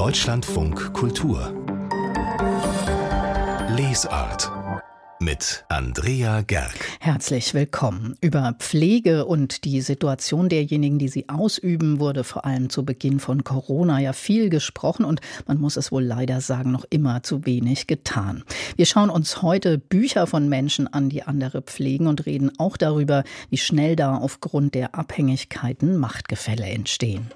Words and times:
Deutschlandfunk 0.00 0.94
Kultur 0.94 1.52
Lesart 3.76 4.50
mit 5.20 5.66
Andrea 5.68 6.40
Gerg. 6.40 6.72
Herzlich 7.00 7.52
willkommen. 7.52 8.16
Über 8.22 8.54
Pflege 8.58 9.26
und 9.26 9.66
die 9.66 9.82
Situation 9.82 10.48
derjenigen, 10.48 10.98
die 10.98 11.08
sie 11.08 11.28
ausüben, 11.28 12.00
wurde 12.00 12.24
vor 12.24 12.46
allem 12.46 12.70
zu 12.70 12.86
Beginn 12.86 13.20
von 13.20 13.44
Corona 13.44 14.00
ja 14.00 14.14
viel 14.14 14.48
gesprochen 14.48 15.04
und 15.04 15.20
man 15.46 15.60
muss 15.60 15.76
es 15.76 15.92
wohl 15.92 16.02
leider 16.02 16.40
sagen, 16.40 16.72
noch 16.72 16.86
immer 16.88 17.22
zu 17.22 17.44
wenig 17.44 17.86
getan. 17.86 18.44
Wir 18.76 18.86
schauen 18.86 19.10
uns 19.10 19.42
heute 19.42 19.76
Bücher 19.76 20.26
von 20.26 20.48
Menschen 20.48 20.90
an, 20.90 21.10
die 21.10 21.24
andere 21.24 21.60
pflegen 21.60 22.06
und 22.06 22.24
reden 22.24 22.52
auch 22.56 22.78
darüber, 22.78 23.22
wie 23.50 23.58
schnell 23.58 23.96
da 23.96 24.16
aufgrund 24.16 24.74
der 24.74 24.94
Abhängigkeiten 24.94 25.98
Machtgefälle 25.98 26.64
entstehen. 26.64 27.30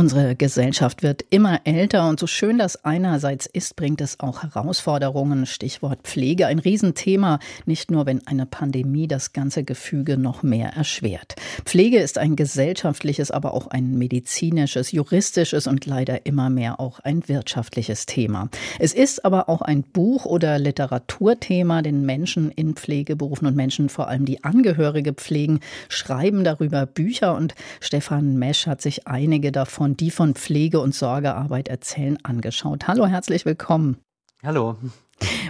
Unsere 0.00 0.34
Gesellschaft 0.34 1.02
wird 1.02 1.26
immer 1.28 1.60
älter 1.64 2.08
und 2.08 2.18
so 2.18 2.26
schön 2.26 2.56
das 2.56 2.86
einerseits 2.86 3.44
ist, 3.44 3.76
bringt 3.76 4.00
es 4.00 4.18
auch 4.18 4.42
Herausforderungen. 4.42 5.44
Stichwort 5.44 6.04
Pflege, 6.04 6.46
ein 6.46 6.58
Riesenthema, 6.58 7.38
nicht 7.66 7.90
nur 7.90 8.06
wenn 8.06 8.26
eine 8.26 8.46
Pandemie 8.46 9.08
das 9.08 9.34
ganze 9.34 9.62
Gefüge 9.62 10.16
noch 10.16 10.42
mehr 10.42 10.70
erschwert. 10.70 11.34
Pflege 11.66 11.98
ist 11.98 12.16
ein 12.16 12.34
gesellschaftliches, 12.34 13.30
aber 13.30 13.52
auch 13.52 13.66
ein 13.66 13.98
medizinisches, 13.98 14.90
juristisches 14.90 15.66
und 15.66 15.84
leider 15.84 16.24
immer 16.24 16.48
mehr 16.48 16.80
auch 16.80 17.00
ein 17.00 17.28
wirtschaftliches 17.28 18.06
Thema. 18.06 18.48
Es 18.78 18.94
ist 18.94 19.26
aber 19.26 19.50
auch 19.50 19.60
ein 19.60 19.82
Buch- 19.82 20.24
oder 20.24 20.58
Literaturthema, 20.58 21.82
denn 21.82 22.06
Menschen 22.06 22.50
in 22.50 22.74
Pflegeberufen 22.74 23.46
und 23.46 23.54
Menschen 23.54 23.90
vor 23.90 24.08
allem, 24.08 24.24
die 24.24 24.44
Angehörige 24.44 25.12
pflegen, 25.12 25.60
schreiben 25.90 26.42
darüber 26.42 26.86
Bücher 26.86 27.36
und 27.36 27.54
Stefan 27.80 28.38
Mesch 28.38 28.66
hat 28.66 28.80
sich 28.80 29.06
einige 29.06 29.52
davon 29.52 29.89
davon, 29.90 29.96
die 29.96 30.10
von 30.10 30.34
Pflege 30.34 30.80
und 30.80 30.94
Sorgearbeit 30.94 31.68
erzählen, 31.68 32.18
angeschaut. 32.22 32.86
Hallo, 32.88 33.06
herzlich 33.06 33.44
willkommen. 33.44 33.96
Hallo. 34.42 34.76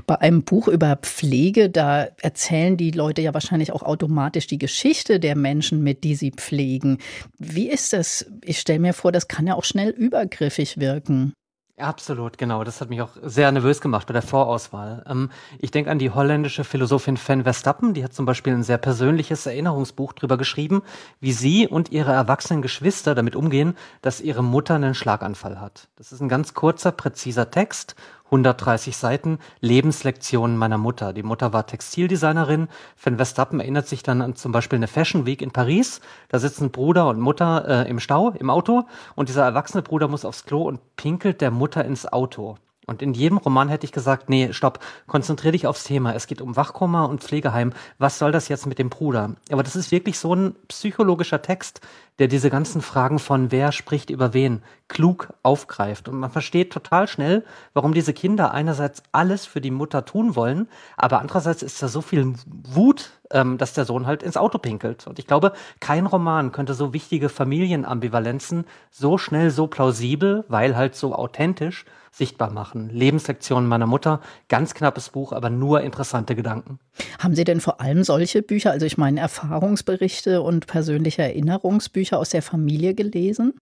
Bei 0.06 0.20
einem 0.20 0.42
Buch 0.42 0.67
über 0.67 0.97
Pflege, 0.97 1.70
da 1.70 2.09
erzählen 2.20 2.77
die 2.77 2.91
Leute 2.91 3.23
ja 3.23 3.33
wahrscheinlich 3.34 3.70
auch 3.73 3.84
automatisch 3.84 4.48
die 4.48 4.59
Geschichte 4.59 5.20
der 5.20 5.37
Menschen 5.37 5.83
mit, 5.83 6.03
die 6.03 6.17
sie 6.17 6.33
pflegen. 6.33 6.98
Wie 7.39 7.69
ist 7.69 7.92
das? 7.92 8.27
Ich 8.45 8.59
stelle 8.59 8.81
mir 8.81 8.95
vor, 8.95 9.12
das 9.12 9.29
kann 9.29 9.47
ja 9.47 9.55
auch 9.55 9.64
schnell 9.64 9.91
übergriffig 9.91 10.81
wirken. 10.81 11.34
Absolut, 11.81 12.39
genau. 12.39 12.62
Das 12.64 12.81
hat 12.81 12.91
mich 12.91 13.00
auch 13.00 13.11
sehr 13.23 13.50
nervös 13.50 13.81
gemacht 13.81 14.06
bei 14.06 14.12
der 14.12 14.23
Vorauswahl. 14.23 15.05
Ähm, 15.09 15.31
ich 15.59 15.70
denke 15.70 15.91
an 15.91 15.98
die 15.98 16.11
holländische 16.11 16.64
Philosophin 16.64 17.19
Van 17.25 17.42
Verstappen, 17.42 17.95
die 17.95 18.05
hat 18.05 18.12
zum 18.12 18.27
Beispiel 18.27 18.53
ein 18.53 18.62
sehr 18.62 18.78
persönliches 18.78 19.47
Erinnerungsbuch 19.47 20.12
darüber 20.12 20.36
geschrieben, 20.36 20.83
wie 21.20 21.33
sie 21.33 21.67
und 21.67 21.91
ihre 21.91 22.12
erwachsenen 22.12 22.62
Geschwister 22.62 23.14
damit 23.14 23.34
umgehen, 23.34 23.77
dass 24.03 24.20
ihre 24.20 24.45
Mutter 24.45 24.75
einen 24.75 24.95
Schlaganfall 24.95 25.61
hat. 25.61 25.89
Das 25.97 26.12
ist 26.12 26.20
ein 26.20 26.28
ganz 26.28 26.55
kurzer, 26.55 26.92
präziser 26.92 27.51
Text 27.51 27.97
130 28.31 28.97
Seiten 28.97 29.39
Lebenslektionen 29.61 30.56
meiner 30.56 30.78
Mutter. 30.78 31.12
Die 31.12 31.23
Mutter 31.23 31.53
war 31.53 31.67
Textildesignerin. 31.67 32.69
Van 33.03 33.17
Verstappen 33.17 33.61
erinnert 33.61 33.89
sich 33.89 34.03
dann 34.03 34.23
an 34.23 34.36
zum 34.36 34.53
Beispiel 34.53 34.77
eine 34.77 34.89
Fashion 34.89 35.27
Week 35.27 35.42
in 35.42 35.50
Paris. 35.50 36.00
Da 36.28 36.39
sitzen 36.39 36.70
Bruder 36.70 37.08
und 37.08 37.20
Mutter 37.20 37.86
äh, 37.86 37.91
im 37.91 38.01
Stau, 38.01 38.31
im 38.31 38.51
Auto 38.51 38.86
und 39.17 39.28
dieser 39.28 39.45
erwachsene 39.45 39.83
Bruder 39.83 40.08
muss 40.08 40.25
aufs 40.25 40.45
Klo 40.45 40.62
und 40.62 40.81
pinkelt 40.97 41.41
der 41.41 41.51
Mutter 41.51 41.84
ins 41.84 42.11
Auto. 42.11 42.56
Und 42.91 43.03
in 43.03 43.14
jedem 43.14 43.39
Roman 43.39 43.69
hätte 43.69 43.84
ich 43.84 43.92
gesagt, 43.92 44.28
nee, 44.28 44.53
stopp, 44.53 44.81
konzentrier 45.06 45.53
dich 45.53 45.69
aufs 45.69 45.84
Thema. 45.84 46.12
Es 46.12 46.27
geht 46.27 46.41
um 46.41 46.56
Wachkoma 46.56 47.05
und 47.05 47.23
Pflegeheim. 47.23 47.73
Was 47.98 48.19
soll 48.19 48.33
das 48.33 48.48
jetzt 48.48 48.67
mit 48.67 48.81
dem 48.81 48.91
Bruder? 48.91 49.36
Aber 49.53 49.62
das 49.62 49.77
ist 49.77 49.92
wirklich 49.92 50.19
so 50.19 50.34
ein 50.34 50.56
psychologischer 50.67 51.41
Text, 51.41 51.81
der 52.21 52.29
diese 52.29 52.51
ganzen 52.51 52.83
Fragen 52.83 53.19
von 53.19 53.51
wer 53.51 53.73
spricht 53.73 54.11
über 54.11 54.35
wen 54.35 54.63
klug 54.89 55.33
aufgreift. 55.43 56.07
Und 56.07 56.19
man 56.19 56.31
versteht 56.31 56.71
total 56.71 57.09
schnell, 57.09 57.45
warum 57.73 57.95
diese 57.95 58.13
Kinder 58.13 58.53
einerseits 58.53 59.03
alles 59.11 59.47
für 59.47 59.63
die 59.63 59.71
Mutter 59.71 60.05
tun 60.05 60.36
wollen, 60.36 60.69
aber 60.98 61.20
andererseits 61.20 61.63
ist 61.63 61.83
da 61.83 61.89
so 61.89 62.03
viel 62.03 62.35
Wut, 62.47 63.11
ähm, 63.30 63.57
dass 63.57 63.73
der 63.73 63.86
Sohn 63.86 64.07
halt 64.07 64.23
ins 64.23 64.36
Auto 64.36 64.59
pinkelt. 64.59 65.07
Und 65.07 65.19
ich 65.19 65.27
glaube, 65.27 65.53
kein 65.80 66.05
Roman 66.05 66.53
könnte 66.53 66.75
so 66.75 66.92
wichtige 66.92 67.30
Familienambivalenzen 67.30 68.67
so 68.91 69.17
schnell, 69.17 69.51
so 69.51 69.67
plausibel, 69.67 70.45
weil 70.48 70.77
halt 70.77 70.95
so 70.95 71.14
authentisch 71.14 71.86
sichtbar 72.13 72.51
machen. 72.51 72.91
Lebenslektionen 72.91 73.69
meiner 73.69 73.86
Mutter, 73.86 74.20
ganz 74.48 74.75
knappes 74.75 75.11
Buch, 75.11 75.33
aber 75.33 75.48
nur 75.48 75.80
interessante 75.83 76.35
Gedanken. 76.35 76.80
Haben 77.20 77.35
Sie 77.35 77.45
denn 77.45 77.61
vor 77.61 77.80
allem 77.80 78.03
solche 78.03 78.42
Bücher, 78.42 78.73
also 78.73 78.85
ich 78.85 78.98
meine 78.98 79.20
Erfahrungsberichte 79.20 80.42
und 80.42 80.67
persönliche 80.67 81.23
Erinnerungsbücher 81.23 82.10
aus 82.19 82.31
der 82.31 82.43
Familie 82.43 82.95
gelesen? 82.95 83.55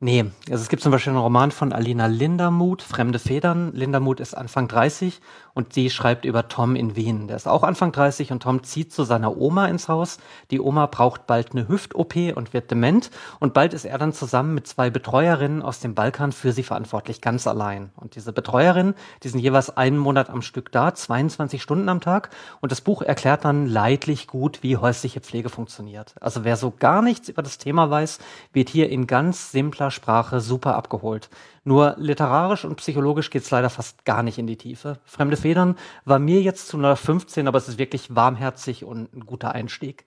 Nee, 0.00 0.26
also 0.50 0.62
es 0.62 0.68
gibt 0.68 0.82
zum 0.82 0.92
Beispiel 0.92 1.12
einen 1.12 1.22
Roman 1.22 1.50
von 1.50 1.72
Alina 1.72 2.06
Lindermuth, 2.06 2.82
Fremde 2.82 3.18
Federn. 3.18 3.72
Lindermuth 3.72 4.20
ist 4.20 4.34
Anfang 4.34 4.68
30 4.68 5.20
und 5.54 5.72
sie 5.72 5.88
schreibt 5.88 6.24
über 6.24 6.48
Tom 6.48 6.76
in 6.76 6.96
Wien. 6.96 7.28
Der 7.28 7.36
ist 7.36 7.46
auch 7.46 7.62
Anfang 7.62 7.92
30 7.92 8.32
und 8.32 8.42
Tom 8.42 8.62
zieht 8.64 8.92
zu 8.92 9.04
seiner 9.04 9.36
Oma 9.36 9.66
ins 9.66 9.88
Haus. 9.88 10.18
Die 10.50 10.60
Oma 10.60 10.86
braucht 10.86 11.26
bald 11.26 11.52
eine 11.52 11.68
Hüft-OP 11.68 12.16
und 12.34 12.52
wird 12.52 12.70
dement 12.70 13.10
und 13.40 13.54
bald 13.54 13.72
ist 13.72 13.84
er 13.84 13.98
dann 13.98 14.12
zusammen 14.12 14.54
mit 14.54 14.66
zwei 14.66 14.90
Betreuerinnen 14.90 15.62
aus 15.62 15.80
dem 15.80 15.94
Balkan 15.94 16.32
für 16.32 16.52
sie 16.52 16.62
verantwortlich, 16.62 17.20
ganz 17.20 17.46
allein. 17.46 17.90
Und 17.96 18.16
diese 18.16 18.32
Betreuerinnen, 18.32 18.94
die 19.22 19.28
sind 19.28 19.40
jeweils 19.40 19.76
einen 19.76 19.98
Monat 19.98 20.28
am 20.28 20.42
Stück 20.42 20.72
da, 20.72 20.94
22 20.94 21.62
Stunden 21.62 21.88
am 21.88 22.00
Tag 22.00 22.30
und 22.60 22.72
das 22.72 22.80
Buch 22.80 23.02
erklärt 23.02 23.44
dann 23.44 23.66
leidlich 23.66 24.26
gut, 24.26 24.62
wie 24.62 24.76
häusliche 24.76 25.20
Pflege 25.20 25.48
funktioniert. 25.48 26.14
Also 26.20 26.44
wer 26.44 26.56
so 26.56 26.72
gar 26.76 27.02
nichts 27.02 27.28
über 27.28 27.42
das 27.42 27.58
Thema 27.58 27.90
weiß, 27.90 28.18
wird 28.52 28.68
hier 28.68 28.90
in 28.90 29.06
ganz 29.06 29.52
simpler 29.52 29.90
Sprache 29.90 30.40
super 30.40 30.74
abgeholt. 30.74 31.30
Nur 31.66 31.94
literarisch 31.96 32.66
und 32.66 32.76
psychologisch 32.76 33.30
geht's 33.30 33.50
leider 33.50 33.70
fast 33.70 34.04
gar 34.04 34.22
nicht 34.22 34.36
in 34.36 34.46
die 34.46 34.58
Tiefe. 34.58 34.98
Fremde 35.06 35.38
Federn 35.44 35.76
war 36.06 36.18
mir 36.18 36.40
jetzt 36.40 36.68
zu 36.68 36.78
15, 36.78 37.46
aber 37.46 37.58
es 37.58 37.68
ist 37.68 37.76
wirklich 37.76 38.16
warmherzig 38.16 38.82
und 38.82 39.12
ein 39.12 39.26
guter 39.26 39.52
Einstieg. 39.52 40.06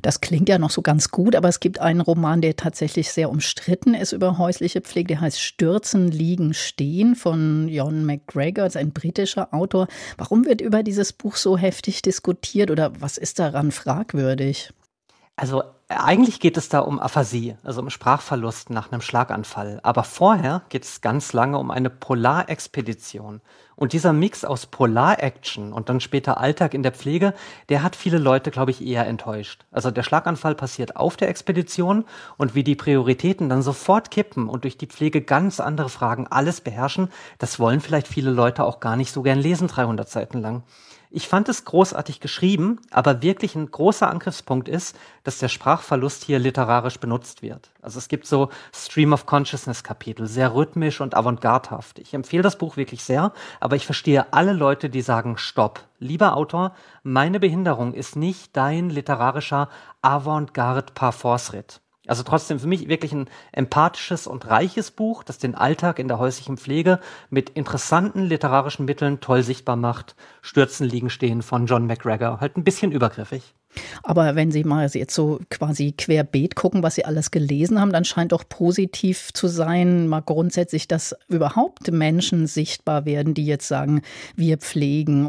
Das 0.00 0.22
klingt 0.22 0.48
ja 0.48 0.58
noch 0.58 0.70
so 0.70 0.80
ganz 0.80 1.10
gut, 1.10 1.36
aber 1.36 1.50
es 1.50 1.60
gibt 1.60 1.78
einen 1.78 2.00
Roman, 2.00 2.40
der 2.40 2.56
tatsächlich 2.56 3.12
sehr 3.12 3.28
umstritten 3.28 3.92
ist 3.92 4.12
über 4.12 4.38
häusliche 4.38 4.80
Pflege. 4.80 5.08
Der 5.08 5.20
heißt 5.20 5.38
Stürzen, 5.38 6.10
Liegen, 6.10 6.54
Stehen 6.54 7.16
von 7.16 7.68
John 7.68 8.06
McGregor, 8.06 8.64
ist 8.64 8.78
ein 8.78 8.92
britischer 8.92 9.52
Autor. 9.52 9.88
Warum 10.16 10.46
wird 10.46 10.62
über 10.62 10.82
dieses 10.82 11.12
Buch 11.12 11.36
so 11.36 11.58
heftig 11.58 12.00
diskutiert 12.00 12.70
oder 12.70 12.98
was 12.98 13.18
ist 13.18 13.40
daran 13.40 13.72
fragwürdig? 13.72 14.72
Also 15.36 15.62
eigentlich 15.88 16.40
geht 16.40 16.56
es 16.56 16.68
da 16.68 16.80
um 16.80 16.98
Aphasie, 16.98 17.56
also 17.62 17.80
um 17.80 17.90
Sprachverlust 17.90 18.70
nach 18.70 18.92
einem 18.92 19.00
Schlaganfall. 19.00 19.80
Aber 19.82 20.04
vorher 20.04 20.62
geht 20.68 20.84
es 20.84 21.00
ganz 21.00 21.32
lange 21.32 21.58
um 21.58 21.70
eine 21.70 21.90
Polarexpedition. 21.90 23.40
Und 23.82 23.94
dieser 23.94 24.12
Mix 24.12 24.44
aus 24.44 24.66
Polar-Action 24.66 25.72
und 25.72 25.88
dann 25.88 25.98
später 25.98 26.38
Alltag 26.38 26.72
in 26.72 26.84
der 26.84 26.92
Pflege, 26.92 27.34
der 27.68 27.82
hat 27.82 27.96
viele 27.96 28.18
Leute, 28.18 28.52
glaube 28.52 28.70
ich, 28.70 28.86
eher 28.86 29.08
enttäuscht. 29.08 29.64
Also 29.72 29.90
der 29.90 30.04
Schlaganfall 30.04 30.54
passiert 30.54 30.94
auf 30.94 31.16
der 31.16 31.28
Expedition 31.28 32.04
und 32.36 32.54
wie 32.54 32.62
die 32.62 32.76
Prioritäten 32.76 33.48
dann 33.48 33.60
sofort 33.60 34.12
kippen 34.12 34.48
und 34.48 34.62
durch 34.62 34.78
die 34.78 34.86
Pflege 34.86 35.20
ganz 35.20 35.58
andere 35.58 35.88
Fragen 35.88 36.28
alles 36.28 36.60
beherrschen, 36.60 37.08
das 37.40 37.58
wollen 37.58 37.80
vielleicht 37.80 38.06
viele 38.06 38.30
Leute 38.30 38.62
auch 38.62 38.78
gar 38.78 38.94
nicht 38.94 39.10
so 39.10 39.20
gern 39.22 39.40
lesen, 39.40 39.66
300 39.66 40.08
Seiten 40.08 40.40
lang. 40.40 40.62
Ich 41.14 41.28
fand 41.28 41.50
es 41.50 41.66
großartig 41.66 42.20
geschrieben, 42.20 42.80
aber 42.90 43.20
wirklich 43.20 43.54
ein 43.54 43.70
großer 43.70 44.08
Angriffspunkt 44.08 44.66
ist, 44.66 44.96
dass 45.24 45.36
der 45.36 45.48
Sprachverlust 45.48 46.24
hier 46.24 46.38
literarisch 46.38 46.98
benutzt 46.98 47.42
wird. 47.42 47.70
Also 47.82 47.98
es 47.98 48.08
gibt 48.08 48.26
so 48.26 48.48
Stream 48.74 49.12
of 49.12 49.26
Consciousness 49.26 49.84
Kapitel, 49.84 50.26
sehr 50.26 50.54
rhythmisch 50.54 51.02
und 51.02 51.14
avantgardehaft. 51.14 51.98
Ich 51.98 52.14
empfehle 52.14 52.42
das 52.42 52.56
Buch 52.56 52.78
wirklich 52.78 53.04
sehr, 53.04 53.34
aber 53.60 53.76
ich 53.76 53.84
verstehe 53.84 54.32
alle 54.32 54.54
Leute, 54.54 54.88
die 54.88 55.02
sagen, 55.02 55.36
stopp. 55.36 55.84
Lieber 55.98 56.34
Autor, 56.34 56.74
meine 57.02 57.40
Behinderung 57.40 57.92
ist 57.92 58.16
nicht 58.16 58.56
dein 58.56 58.88
literarischer 58.88 59.68
Avantgarde 60.00 60.92
Parforce-Ritt. 60.94 61.82
Also 62.08 62.24
trotzdem 62.24 62.58
für 62.58 62.66
mich 62.66 62.88
wirklich 62.88 63.12
ein 63.12 63.28
empathisches 63.52 64.26
und 64.26 64.48
reiches 64.48 64.90
Buch, 64.90 65.22
das 65.22 65.38
den 65.38 65.54
Alltag 65.54 66.00
in 66.00 66.08
der 66.08 66.18
häuslichen 66.18 66.56
Pflege 66.56 66.98
mit 67.30 67.50
interessanten 67.50 68.24
literarischen 68.24 68.86
Mitteln 68.86 69.20
toll 69.20 69.44
sichtbar 69.44 69.76
macht. 69.76 70.16
Stürzen 70.40 70.88
liegen 70.88 71.10
stehen 71.10 71.42
von 71.42 71.66
John 71.66 71.86
McGregor. 71.86 72.40
Halt 72.40 72.56
ein 72.56 72.64
bisschen 72.64 72.90
übergriffig. 72.90 73.54
Aber 74.02 74.34
wenn 74.34 74.50
Sie 74.50 74.64
mal 74.64 74.88
jetzt 74.92 75.14
so 75.14 75.40
quasi 75.48 75.92
querbeet 75.92 76.56
gucken, 76.56 76.82
was 76.82 76.96
Sie 76.96 77.04
alles 77.04 77.30
gelesen 77.30 77.80
haben, 77.80 77.92
dann 77.92 78.04
scheint 78.04 78.32
doch 78.32 78.48
positiv 78.48 79.32
zu 79.32 79.46
sein, 79.46 80.08
mal 80.08 80.20
grundsätzlich, 80.20 80.88
dass 80.88 81.14
überhaupt 81.28 81.90
Menschen 81.90 82.48
sichtbar 82.48 83.06
werden, 83.06 83.32
die 83.32 83.46
jetzt 83.46 83.68
sagen, 83.68 84.02
wir 84.34 84.58
pflegen 84.58 85.26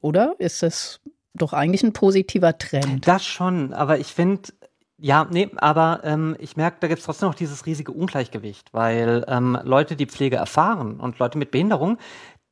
oder, 0.00 0.34
Ist 0.38 0.62
das 0.62 1.00
doch 1.34 1.52
eigentlich 1.52 1.82
ein 1.82 1.92
positiver 1.92 2.56
Trend? 2.56 3.06
Das 3.06 3.24
schon, 3.24 3.74
aber 3.74 3.98
ich 3.98 4.08
finde, 4.08 4.48
ja, 4.98 5.26
nee, 5.30 5.50
aber 5.56 6.00
ähm, 6.04 6.36
ich 6.38 6.56
merke, 6.56 6.78
da 6.80 6.88
gibt 6.88 7.00
es 7.00 7.04
trotzdem 7.04 7.28
noch 7.28 7.34
dieses 7.34 7.66
riesige 7.66 7.92
Ungleichgewicht, 7.92 8.72
weil 8.72 9.24
ähm, 9.28 9.58
Leute, 9.62 9.94
die 9.94 10.06
Pflege 10.06 10.36
erfahren 10.36 11.00
und 11.00 11.18
Leute 11.18 11.36
mit 11.36 11.50
Behinderung, 11.50 11.98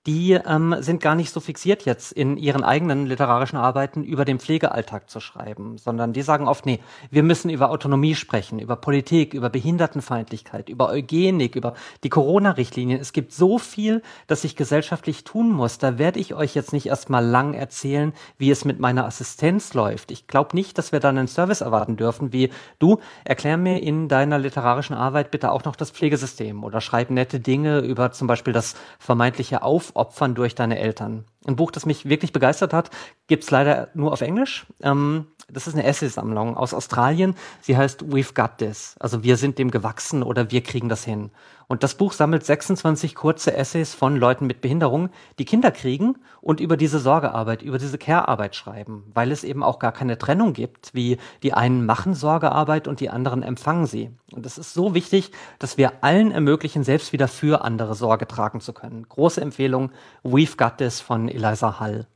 die 0.07 0.33
ähm, 0.33 0.77
sind 0.81 1.01
gar 1.01 1.15
nicht 1.15 1.33
so 1.33 1.41
fixiert 1.41 1.87
jetzt 1.87 2.13
in 2.13 2.37
ihren 2.37 2.63
eigenen 2.63 3.07
literarischen 3.07 3.57
Arbeiten 3.57 4.05
über 4.05 4.27
den 4.27 4.39
Pflegealltag 4.39 5.09
zu 5.09 5.19
schreiben, 5.19 5.79
sondern 5.79 6.13
die 6.13 6.21
sagen 6.21 6.47
oft, 6.47 6.67
nee, 6.67 6.81
wir 7.11 7.23
müssen 7.23 7.49
über 7.49 7.71
Autonomie 7.71 8.15
sprechen, 8.15 8.59
über 8.59 8.77
Politik, 8.77 9.33
über 9.33 9.49
Behindertenfeindlichkeit, 9.49 10.69
über 10.69 10.91
Eugenik, 10.91 11.57
über 11.57 11.73
die 12.03 12.11
Corona-Richtlinien. 12.11 13.01
Es 13.01 13.15
gibt 13.15 13.33
so 13.33 13.59
viel, 13.59 14.03
das 14.27 14.43
sich 14.43 14.57
gesellschaftlich 14.57 15.25
tun 15.25 15.51
muss. 15.51 15.79
Da 15.79 15.99
werde 15.99 16.21
ich 16.21 16.35
euch 16.35 16.55
jetzt 16.55 16.75
nicht 16.75 16.87
erstmal 16.87 17.25
lang 17.25 17.55
erzählen, 17.55 18.13
wie 18.37 18.51
es 18.51 18.67
mit 18.67 18.81
meiner 18.81 19.07
Assistenz 19.07 19.73
läuft. 19.73 20.11
Ich 20.11 20.27
glaube 20.27 20.55
nicht, 20.55 20.77
dass 20.77 20.93
wir 20.93 21.01
dann 21.01 21.17
einen 21.17 21.29
Service 21.29 21.63
erwarten 21.63 21.97
dürfen, 21.97 22.33
wie 22.33 22.51
du, 22.79 22.99
erklär 23.25 23.57
mir 23.57 23.83
in 23.83 24.09
deiner 24.09 24.39
literarischen 24.39 24.95
Arbeit 24.95 25.31
bitte 25.31 25.51
auch 25.51 25.65
noch 25.65 25.77
das 25.77 25.91
Pflegesystem 25.91 26.63
oder 26.63 26.83
schreib 26.83 27.09
nette 27.09 27.41
Dinge 27.41 27.79
über 27.79 28.13
zum 28.13 28.27
Beispiel 28.27 28.53
das 28.53 28.75
vermeintliche 28.99 29.63
Auf 29.63 29.94
aufopfern 29.95 30.35
durch 30.35 30.55
deine 30.55 30.79
Eltern. 30.79 31.25
Ein 31.47 31.57
Buch, 31.57 31.71
das 31.71 31.87
mich 31.87 32.09
wirklich 32.09 32.33
begeistert 32.33 32.73
hat, 32.73 32.91
gibt's 33.27 33.51
leider 33.51 33.89
nur 33.95 34.13
auf 34.13 34.21
Englisch. 34.21 34.67
Ähm, 34.83 35.27
das 35.49 35.67
ist 35.67 35.75
eine 35.75 35.85
Essaysammlung 35.85 36.57
aus 36.57 36.73
Australien. 36.75 37.35
Sie 37.61 37.77
heißt 37.77 38.05
We've 38.05 38.35
Got 38.35 38.59
This. 38.59 38.97
Also 38.99 39.23
wir 39.23 39.37
sind 39.37 39.59
dem 39.59 39.71
gewachsen 39.71 40.23
oder 40.23 40.51
wir 40.51 40.63
kriegen 40.63 40.89
das 40.89 41.05
hin. 41.05 41.31
Und 41.69 41.83
das 41.83 41.95
Buch 41.95 42.13
sammelt 42.13 42.45
26 42.45 43.15
kurze 43.15 43.57
Essays 43.57 43.95
von 43.95 44.17
Leuten 44.17 44.47
mit 44.47 44.61
Behinderung, 44.61 45.11
die 45.39 45.45
Kinder 45.45 45.71
kriegen 45.71 46.17
und 46.41 46.61
über 46.61 46.77
diese 46.77 46.99
Sorgearbeit, 46.99 47.63
über 47.63 47.79
diese 47.79 47.99
Care-Arbeit 47.99 48.55
schreiben, 48.55 49.05
weil 49.15 49.33
es 49.33 49.45
eben 49.45 49.63
auch 49.63 49.79
gar 49.79 49.93
keine 49.93 50.19
Trennung 50.19 50.53
gibt, 50.53 50.95
wie 50.95 51.19
die 51.43 51.55
einen 51.55 51.87
machen 51.87 52.15
Sorgearbeit 52.15 52.89
und 52.89 53.01
die 53.01 53.11
anderen 53.11 53.43
empfangen 53.43 53.87
sie. 53.87 54.11
Und 54.33 54.47
es 54.47 54.59
ist 54.59 54.75
so 54.75 54.95
wichtig, 54.95 55.31
dass 55.59 55.79
wir 55.79 56.05
allen 56.05 56.31
ermöglichen, 56.31 56.85
selbst 56.85 57.13
wieder 57.13 57.29
für 57.29 57.65
andere 57.65 57.95
Sorge 57.95 58.27
tragen 58.27 58.61
zu 58.61 58.73
können. 58.73 59.07
Große 59.09 59.41
Empfehlung, 59.41 59.91
We've 60.23 60.57
Got 60.57 60.79
This 60.79 61.01
von 61.01 61.29
Eliza 61.29 61.81
Hall. 61.81 62.07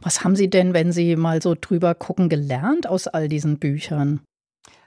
Was 0.00 0.24
haben 0.24 0.36
Sie 0.36 0.48
denn, 0.48 0.74
wenn 0.74 0.92
Sie 0.92 1.16
mal 1.16 1.42
so 1.42 1.54
drüber 1.60 1.94
gucken, 1.94 2.28
gelernt 2.28 2.88
aus 2.88 3.08
all 3.08 3.28
diesen 3.28 3.58
Büchern? 3.58 4.20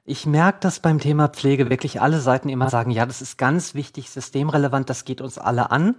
Ich 0.09 0.25
merke, 0.25 0.57
dass 0.61 0.79
beim 0.79 0.99
Thema 0.99 1.27
Pflege 1.27 1.69
wirklich 1.69 2.01
alle 2.01 2.19
Seiten 2.19 2.49
immer 2.49 2.71
sagen, 2.71 2.89
ja, 2.89 3.05
das 3.05 3.21
ist 3.21 3.37
ganz 3.37 3.75
wichtig, 3.75 4.09
systemrelevant, 4.09 4.89
das 4.89 5.05
geht 5.05 5.21
uns 5.21 5.37
alle 5.37 5.69
an. 5.69 5.97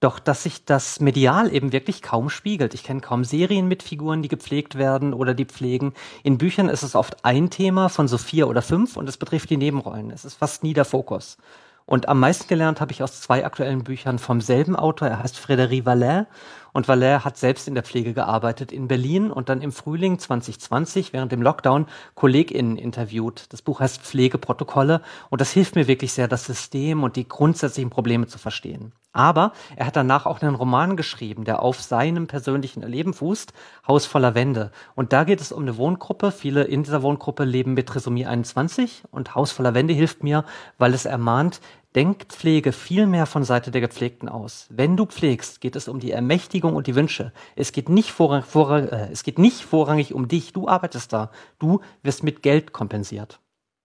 Doch 0.00 0.18
dass 0.18 0.42
sich 0.42 0.64
das 0.64 0.98
medial 0.98 1.54
eben 1.54 1.70
wirklich 1.70 2.02
kaum 2.02 2.30
spiegelt. 2.30 2.74
Ich 2.74 2.82
kenne 2.82 3.00
kaum 3.00 3.22
Serien 3.22 3.68
mit 3.68 3.84
Figuren, 3.84 4.22
die 4.22 4.28
gepflegt 4.28 4.74
werden 4.74 5.14
oder 5.14 5.34
die 5.34 5.44
pflegen. 5.44 5.94
In 6.24 6.36
Büchern 6.36 6.68
ist 6.68 6.82
es 6.82 6.96
oft 6.96 7.24
ein 7.24 7.48
Thema 7.48 7.88
von 7.88 8.08
so 8.08 8.18
vier 8.18 8.48
oder 8.48 8.60
fünf 8.60 8.96
und 8.96 9.08
es 9.08 9.18
betrifft 9.18 9.50
die 9.50 9.56
Nebenrollen. 9.56 10.10
Es 10.10 10.24
ist 10.24 10.34
fast 10.34 10.64
nie 10.64 10.74
der 10.74 10.84
Fokus. 10.84 11.38
Und 11.86 12.08
am 12.08 12.18
meisten 12.18 12.48
gelernt 12.48 12.80
habe 12.80 12.90
ich 12.90 13.04
aus 13.04 13.20
zwei 13.20 13.44
aktuellen 13.44 13.84
Büchern 13.84 14.18
vom 14.18 14.40
selben 14.40 14.74
Autor. 14.74 15.06
Er 15.06 15.22
heißt 15.22 15.38
Frédéric 15.38 15.84
Vallet 15.84 16.26
und 16.74 16.86
Valère 16.86 17.24
hat 17.24 17.38
selbst 17.38 17.66
in 17.66 17.74
der 17.74 17.84
Pflege 17.84 18.12
gearbeitet 18.12 18.72
in 18.72 18.88
Berlin 18.88 19.30
und 19.30 19.48
dann 19.48 19.62
im 19.62 19.72
Frühling 19.72 20.18
2020 20.18 21.14
während 21.14 21.32
dem 21.32 21.40
Lockdown 21.40 21.86
KollegInnen 22.16 22.76
interviewt. 22.76 23.46
Das 23.50 23.62
Buch 23.62 23.80
heißt 23.80 24.02
Pflegeprotokolle 24.02 25.00
und 25.30 25.40
das 25.40 25.52
hilft 25.52 25.76
mir 25.76 25.86
wirklich 25.86 26.12
sehr, 26.12 26.28
das 26.28 26.44
System 26.44 27.02
und 27.02 27.16
die 27.16 27.26
grundsätzlichen 27.26 27.90
Probleme 27.90 28.26
zu 28.26 28.38
verstehen. 28.38 28.92
Aber 29.12 29.52
er 29.76 29.86
hat 29.86 29.94
danach 29.94 30.26
auch 30.26 30.42
einen 30.42 30.56
Roman 30.56 30.96
geschrieben, 30.96 31.44
der 31.44 31.62
auf 31.62 31.80
seinem 31.80 32.26
persönlichen 32.26 32.82
Erleben 32.82 33.14
fußt, 33.14 33.52
Haus 33.86 34.06
voller 34.06 34.34
Wände. 34.34 34.72
Und 34.96 35.12
da 35.12 35.22
geht 35.22 35.40
es 35.40 35.52
um 35.52 35.62
eine 35.62 35.76
Wohngruppe. 35.76 36.32
Viele 36.32 36.64
in 36.64 36.82
dieser 36.82 37.02
Wohngruppe 37.02 37.44
leben 37.44 37.74
mit 37.74 37.86
Trisomie 37.86 38.26
21 38.26 39.04
und 39.12 39.36
Haus 39.36 39.52
voller 39.52 39.72
Wände 39.72 39.94
hilft 39.94 40.24
mir, 40.24 40.44
weil 40.78 40.94
es 40.94 41.04
ermahnt, 41.04 41.60
denkt 41.94 42.32
Pflege 42.32 42.72
viel 42.72 43.06
mehr 43.06 43.26
von 43.26 43.44
Seite 43.44 43.70
der 43.70 43.80
Gepflegten 43.80 44.28
aus. 44.28 44.66
Wenn 44.70 44.96
du 44.96 45.06
pflegst, 45.06 45.60
geht 45.60 45.76
es 45.76 45.88
um 45.88 46.00
die 46.00 46.10
Ermächtigung 46.10 46.74
und 46.74 46.86
die 46.86 46.94
Wünsche. 46.94 47.32
Es 47.56 47.72
geht 47.72 47.88
nicht, 47.88 48.10
vorrang, 48.10 48.42
vorrang, 48.42 48.88
äh, 48.88 49.08
es 49.12 49.22
geht 49.22 49.38
nicht 49.38 49.62
vorrangig 49.62 50.12
um 50.14 50.28
dich. 50.28 50.52
Du 50.52 50.68
arbeitest 50.68 51.12
da. 51.12 51.30
Du 51.58 51.80
wirst 52.02 52.22
mit 52.22 52.42
Geld 52.42 52.72
kompensiert. 52.72 53.40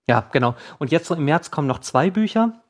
Ja, 0.07 0.27
genau. 0.31 0.55
Und 0.79 0.91
jetzt 0.91 1.07
so 1.07 1.15
im 1.15 1.25
März 1.25 1.51
kommen 1.51 1.67
noch 1.67 1.79
zwei 1.79 2.09
Bücher. 2.09 2.63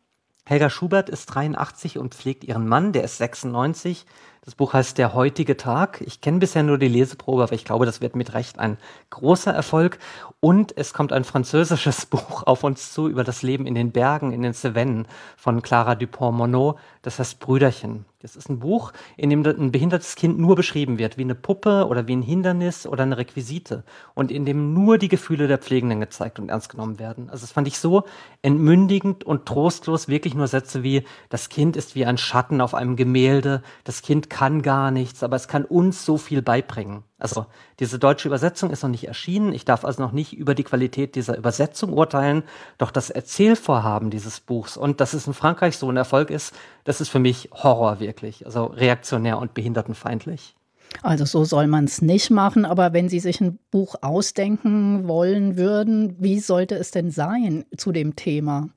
Helga 0.46 0.70
Schubert 0.70 1.10
ist 1.10 1.28
83 1.28 1.98
und 2.00 2.16
pflegt 2.16 2.44
ihren 2.44 2.68
Mann, 2.68 2.92
der 2.92 3.04
ist 3.04 3.18
96. 3.18 4.06
Das 4.50 4.56
Buch 4.56 4.74
heißt 4.74 4.98
Der 4.98 5.14
heutige 5.14 5.58
Tag. 5.58 6.02
Ich 6.02 6.22
kenne 6.22 6.40
bisher 6.40 6.64
nur 6.64 6.80
die 6.80 6.88
Leseprobe, 6.88 7.44
aber 7.44 7.54
ich 7.54 7.66
glaube, 7.66 7.86
das 7.86 8.02
wird 8.02 8.16
mit 8.16 8.34
Recht 8.34 8.58
ein 8.58 8.80
großer 9.12 9.54
Erfolg. 9.54 10.00
Und 10.40 10.76
es 10.76 10.92
kommt 10.92 11.14
ein 11.14 11.24
französisches 11.24 12.06
Buch 12.08 12.42
auf 12.48 12.64
uns 12.64 12.92
zu 12.92 13.08
über 13.08 13.24
das 13.24 13.44
Leben 13.44 13.68
in 13.68 13.76
den 13.76 13.92
Bergen, 13.92 14.32
in 14.32 14.42
den 14.42 14.56
Cevennen 14.56 15.08
von 15.38 15.62
Clara 15.62 15.94
Dupont-Monod. 15.94 16.78
Das 17.04 17.20
heißt 17.20 17.40
Brüderchen. 17.40 18.06
Das 18.22 18.36
ist 18.36 18.50
ein 18.50 18.60
Buch, 18.60 18.92
in 19.16 19.30
dem 19.30 19.46
ein 19.46 19.72
behindertes 19.72 20.16
Kind 20.18 20.38
nur 20.40 20.58
beschrieben 20.58 20.98
wird, 21.00 21.18
wie 21.18 21.22
eine 21.22 21.36
Puppe 21.36 21.88
oder 21.88 22.06
wie 22.06 22.18
ein 22.18 22.22
Hindernis 22.22 22.86
oder 22.86 23.04
eine 23.04 23.18
Requisite. 23.18 23.86
Und 24.14 24.30
in 24.30 24.44
dem 24.44 24.74
nur 24.74 24.98
die 24.98 25.08
Gefühle 25.08 25.48
der 25.48 25.58
Pflegenden 25.58 26.02
gezeigt 26.02 26.38
und 26.38 26.50
ernst 26.50 26.70
genommen 26.70 27.00
werden. 27.00 27.30
Also 27.30 27.44
das 27.44 27.54
fand 27.54 27.70
ich 27.70 27.80
so 27.80 28.04
entmündigend 28.42 29.24
und 29.24 29.46
trostlos. 29.46 30.10
Wirklich 30.10 30.34
nur 30.34 30.48
Sätze 30.48 30.84
wie, 30.84 31.06
das 31.30 31.48
Kind 31.48 31.78
ist 31.78 31.96
wie 31.96 32.06
ein 32.06 32.18
Schatten 32.18 32.60
auf 32.60 32.76
einem 32.76 32.98
Gemälde. 32.98 33.62
Das 33.86 34.02
Kind 34.02 34.30
kann 34.30 34.39
gar 34.62 34.90
nichts, 34.92 35.22
aber 35.22 35.36
es 35.36 35.48
kann 35.48 35.66
uns 35.66 36.06
so 36.06 36.18
viel 36.18 36.42
beibringen. 36.42 37.04
Also 37.18 37.46
diese 37.80 38.00
deutsche 38.00 38.28
Übersetzung 38.28 38.72
ist 38.72 38.84
noch 38.84 38.90
nicht 38.90 39.08
erschienen. 39.08 39.52
Ich 39.52 39.66
darf 39.66 39.84
also 39.84 40.02
noch 40.02 40.14
nicht 40.14 40.34
über 40.34 40.56
die 40.56 40.64
Qualität 40.64 41.16
dieser 41.16 41.38
Übersetzung 41.38 41.92
urteilen. 41.92 42.44
Doch 42.78 42.92
das 42.92 43.10
Erzählvorhaben 43.10 44.10
dieses 44.10 44.40
Buchs 44.40 44.78
und 44.78 45.02
dass 45.02 45.14
es 45.14 45.28
in 45.28 45.34
Frankreich 45.34 45.78
so 45.78 45.92
ein 45.92 45.98
Erfolg 45.98 46.30
ist, 46.30 46.56
das 46.86 47.02
ist 47.02 47.10
für 47.10 47.20
mich 47.20 47.50
Horror 47.52 48.00
wirklich. 48.00 48.46
Also 48.46 48.66
reaktionär 48.66 49.38
und 49.40 49.54
behindertenfeindlich. 49.54 50.56
Also 51.04 51.26
so 51.26 51.44
soll 51.44 51.68
man 51.68 51.86
es 51.86 52.02
nicht 52.02 52.32
machen, 52.32 52.66
aber 52.66 52.94
wenn 52.94 53.10
Sie 53.10 53.20
sich 53.20 53.42
ein 53.42 53.60
Buch 53.72 53.96
ausdenken 54.02 55.08
wollen 55.08 55.58
würden, 55.58 56.16
wie 56.20 56.40
sollte 56.40 56.76
es 56.76 56.92
denn 56.92 57.12
sein 57.12 57.66
zu 57.76 57.92
dem 57.92 58.16
Thema? 58.16 58.70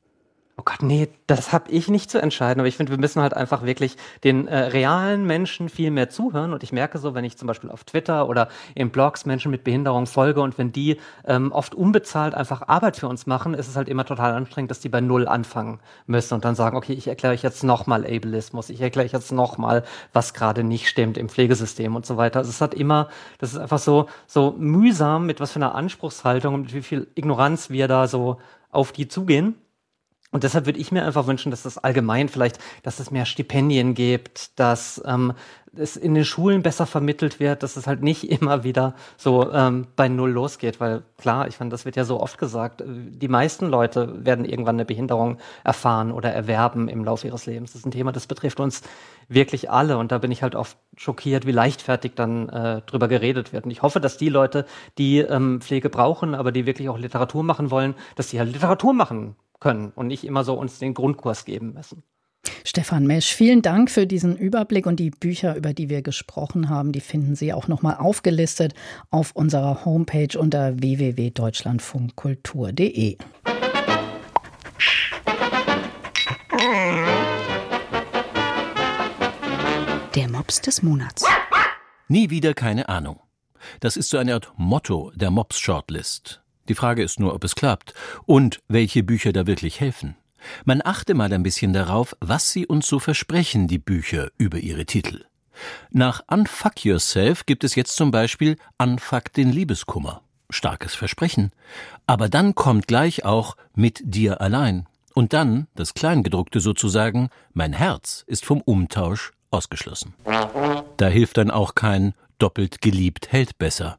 Oh 0.63 0.65
Gott, 0.65 0.83
nee, 0.83 1.09
das 1.27 1.53
habe 1.53 1.73
ich 1.73 1.89
nicht 1.89 2.09
zu 2.09 2.23
entscheiden. 2.23 2.61
Aber 2.61 2.69
ich 2.69 2.77
finde, 2.77 2.93
wir 2.93 2.99
müssen 3.01 3.21
halt 3.21 3.35
einfach 3.35 3.65
wirklich 3.65 3.97
den 4.23 4.47
äh, 4.47 4.57
realen 4.57 5.27
Menschen 5.27 5.69
viel 5.69 5.91
mehr 5.91 6.09
zuhören. 6.09 6.53
Und 6.53 6.63
ich 6.63 6.71
merke 6.71 6.99
so, 6.99 7.17
wenn 7.17 7.25
ich 7.25 7.37
zum 7.37 7.49
Beispiel 7.49 7.69
auf 7.69 7.83
Twitter 7.83 8.29
oder 8.29 8.47
in 8.77 8.91
Blogs 8.91 9.27
Menschen 9.27 9.51
mit 9.51 9.65
Behinderung 9.65 10.07
folge 10.07 10.41
und 10.41 10.59
wenn 10.59 10.71
die 10.71 11.01
ähm, 11.27 11.51
oft 11.51 11.75
unbezahlt 11.75 12.35
einfach 12.35 12.69
Arbeit 12.69 12.97
für 12.97 13.09
uns 13.09 13.27
machen, 13.27 13.55
ist 13.55 13.67
es 13.67 13.75
halt 13.75 13.89
immer 13.89 14.05
total 14.05 14.35
anstrengend, 14.35 14.71
dass 14.71 14.79
die 14.79 14.89
bei 14.89 15.01
Null 15.01 15.27
anfangen 15.27 15.81
müssen 16.07 16.35
und 16.35 16.45
dann 16.45 16.55
sagen, 16.55 16.77
okay, 16.77 16.93
ich 16.93 17.09
erkläre 17.09 17.35
euch 17.35 17.43
jetzt 17.43 17.65
nochmal 17.65 18.07
Ableismus, 18.07 18.71
ich 18.71 18.81
erkläre 18.81 19.07
euch 19.07 19.13
jetzt 19.13 19.33
nochmal, 19.33 19.83
was 20.13 20.33
gerade 20.33 20.63
nicht 20.63 20.89
stimmt 20.89 21.19
im 21.19 21.29
Pflegesystem 21.29 21.97
und 21.97 22.07
so 22.07 22.17
weiter. 22.17 22.39
Also 22.39 22.51
es 22.51 22.61
hat 22.61 22.73
immer, 22.73 23.09
das 23.39 23.53
ist 23.53 23.59
einfach 23.59 23.81
so, 23.81 24.07
so 24.29 24.55
mühsam, 24.57 25.27
mit 25.27 25.41
was 25.41 25.51
für 25.51 25.59
einer 25.59 25.75
Anspruchshaltung 25.75 26.55
und 26.55 26.63
mit 26.63 26.75
wie 26.75 26.83
viel 26.83 27.09
Ignoranz 27.17 27.69
wir 27.69 27.89
da 27.89 28.07
so 28.07 28.39
auf 28.71 28.93
die 28.93 29.09
zugehen. 29.09 29.57
Und 30.33 30.45
deshalb 30.45 30.65
würde 30.65 30.79
ich 30.79 30.91
mir 30.91 31.05
einfach 31.05 31.27
wünschen, 31.27 31.51
dass 31.51 31.63
das 31.63 31.77
allgemein 31.77 32.31
vielleicht, 32.31 32.59
dass 32.83 33.01
es 33.01 33.11
mehr 33.11 33.27
Stipendien 33.27 33.93
gibt, 33.93 34.59
dass 34.59 35.01
ähm, 35.05 35.35
es 35.77 35.97
in 35.97 36.15
den 36.15 36.25
Schulen 36.25 36.63
besser 36.63 36.87
vermittelt 36.87 37.39
wird, 37.39 37.63
dass 37.63 37.77
es 37.77 37.87
halt 37.87 38.03
nicht 38.03 38.31
immer 38.31 38.65
wieder 38.65 38.95
so 39.19 39.53
ähm, 39.53 39.87
bei 39.95 40.09
Null 40.09 40.31
losgeht. 40.31 40.81
Weil 40.81 41.03
klar, 41.19 41.49
ich 41.49 41.57
fand, 41.57 41.71
das 41.71 41.85
wird 41.85 41.97
ja 41.97 42.05
so 42.05 42.19
oft 42.19 42.39
gesagt, 42.39 42.81
äh, 42.81 42.87
die 42.89 43.29
meisten 43.29 43.67
Leute 43.67 44.25
werden 44.25 44.47
irgendwann 44.47 44.77
eine 44.77 44.87
Behinderung 44.87 45.37
erfahren 45.65 46.13
oder 46.13 46.33
erwerben 46.33 46.89
im 46.89 47.05
Laufe 47.05 47.27
ihres 47.27 47.45
Lebens. 47.45 47.73
Das 47.73 47.81
ist 47.81 47.87
ein 47.87 47.91
Thema, 47.91 48.11
das 48.11 48.27
betrifft 48.27 48.59
uns 48.59 48.81
wirklich 49.29 49.71
alle. 49.71 49.99
Und 49.99 50.13
da 50.13 50.19
bin 50.19 50.31
ich 50.31 50.43
halt 50.43 50.55
oft 50.55 50.79
schockiert, 50.97 51.47
wie 51.47 51.53
leichtfertig 51.53 52.13
dann 52.15 52.49
äh, 52.49 52.81
drüber 52.83 53.09
geredet 53.09 53.53
wird. 53.53 53.67
Und 53.67 53.71
ich 53.71 53.83
hoffe, 53.83 54.01
dass 54.01 54.17
die 54.17 54.31
Leute, 54.31 54.65
die 54.97 55.19
ähm, 55.19 55.61
Pflege 55.61 55.91
brauchen, 55.91 56.35
aber 56.35 56.53
die 56.53 56.65
wirklich 56.65 56.89
auch 56.89 56.99
Literatur 56.99 57.43
machen 57.43 57.71
wollen, 57.71 57.95
dass 58.17 58.31
sie 58.31 58.39
halt 58.39 58.51
Literatur 58.51 58.95
machen 58.95 59.37
können 59.63 59.93
und 59.95 60.09
nicht 60.09 60.25
immer 60.25 60.45
so 60.45 60.55
uns 60.55 60.81
den 60.81 60.93
Grundkurs 60.93 61.45
geben 61.45 61.73
müssen. 61.73 62.03
Stefan 62.65 63.07
Mesch, 63.07 63.33
vielen 63.33 63.63
Dank 63.63 63.89
für 63.91 64.09
diesen 64.09 64.37
Überblick 64.37 64.87
und 64.87 64.99
die 64.99 65.11
Bücher, 65.11 65.55
über 65.55 65.73
die 65.73 65.89
wir 65.89 66.03
gesprochen 66.03 66.69
haben, 66.69 66.91
die 66.91 66.99
finden 66.99 67.37
Sie 67.37 67.53
auch 67.53 67.69
nochmal 67.69 67.95
aufgelistet 67.97 68.75
auf 69.11 69.31
unserer 69.37 69.85
Homepage 69.85 70.37
unter 70.37 70.81
www.deutschlandfunkkultur.de. 70.81 73.19
Der 80.15 80.29
Mops 80.29 80.61
des 80.61 80.83
Monats. 80.83 81.25
Nie 82.09 82.31
wieder 82.31 82.55
keine 82.55 82.89
Ahnung. 82.89 83.21
Das 83.79 83.97
ist 83.97 84.11
so 84.11 84.19
eine 84.19 84.35
Art 84.35 84.53
Motto 84.57 85.13
der 85.15 85.31
Mops 85.31 85.61
Shortlist. 85.61 86.42
Die 86.69 86.75
Frage 86.75 87.03
ist 87.03 87.21
nur, 87.21 87.35
ob 87.35 87.45
es 87.45 87.55
klappt 87.55 87.95
und 88.25 88.61
welche 88.69 89.03
Bücher 89.03 89.33
da 89.33 89.47
wirklich 89.47 89.81
helfen. 89.81 90.17
Man 90.65 90.83
achte 90.85 91.15
mal 91.15 91.33
ein 91.33 91.43
bisschen 91.43 91.73
darauf, 91.73 92.17
was 92.21 92.51
sie 92.51 92.67
uns 92.67 92.87
so 92.87 92.99
versprechen, 92.99 93.69
die 93.69 93.79
Bücher 93.79 94.31
über 94.39 94.59
ihre 94.59 94.87
Titel. 94.87 95.25
Nach 95.91 96.23
Unfuck 96.29 96.85
Yourself 96.85 97.47
gibt 97.47 97.65
es 97.65 97.75
jetzt 97.75 97.97
zum 97.97 98.11
Beispiel 98.11 98.57
Unfuck 98.79 99.33
den 99.33 99.53
Liebeskummer. 99.53 100.23
Starkes 100.51 100.95
Versprechen. 100.95 101.51
Aber 102.07 102.29
dann 102.29 102.55
kommt 102.55 102.87
gleich 102.87 103.25
auch 103.25 103.57
mit 103.75 104.01
dir 104.05 104.41
allein. 104.41 104.87
Und 105.15 105.33
dann, 105.33 105.67
das 105.75 105.95
Kleingedruckte 105.95 106.61
sozusagen, 106.61 107.29
mein 107.53 107.73
Herz 107.73 108.25
ist 108.27 108.45
vom 108.45 108.61
Umtausch 108.61 109.33
ausgeschlossen. 109.51 110.15
Da 110.97 111.09
hilft 111.09 111.37
dann 111.37 111.51
auch 111.51 111.75
kein 111.75 112.15
doppelt 112.39 112.81
geliebt 112.81 113.31
hält 113.31 113.57
besser. 113.59 113.97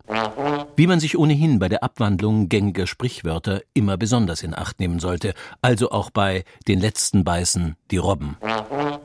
Wie 0.75 0.87
man 0.87 0.99
sich 0.99 1.17
ohnehin 1.17 1.59
bei 1.59 1.69
der 1.69 1.83
Abwandlung 1.83 2.49
gängiger 2.49 2.87
Sprichwörter 2.87 3.61
immer 3.75 3.95
besonders 3.95 4.41
in 4.41 4.55
Acht 4.55 4.79
nehmen 4.79 4.99
sollte, 4.99 5.35
also 5.61 5.91
auch 5.91 6.09
bei 6.09 6.43
den 6.67 6.79
letzten 6.79 7.23
beißen 7.23 7.75
die 7.91 7.97
Robben. 7.97 8.37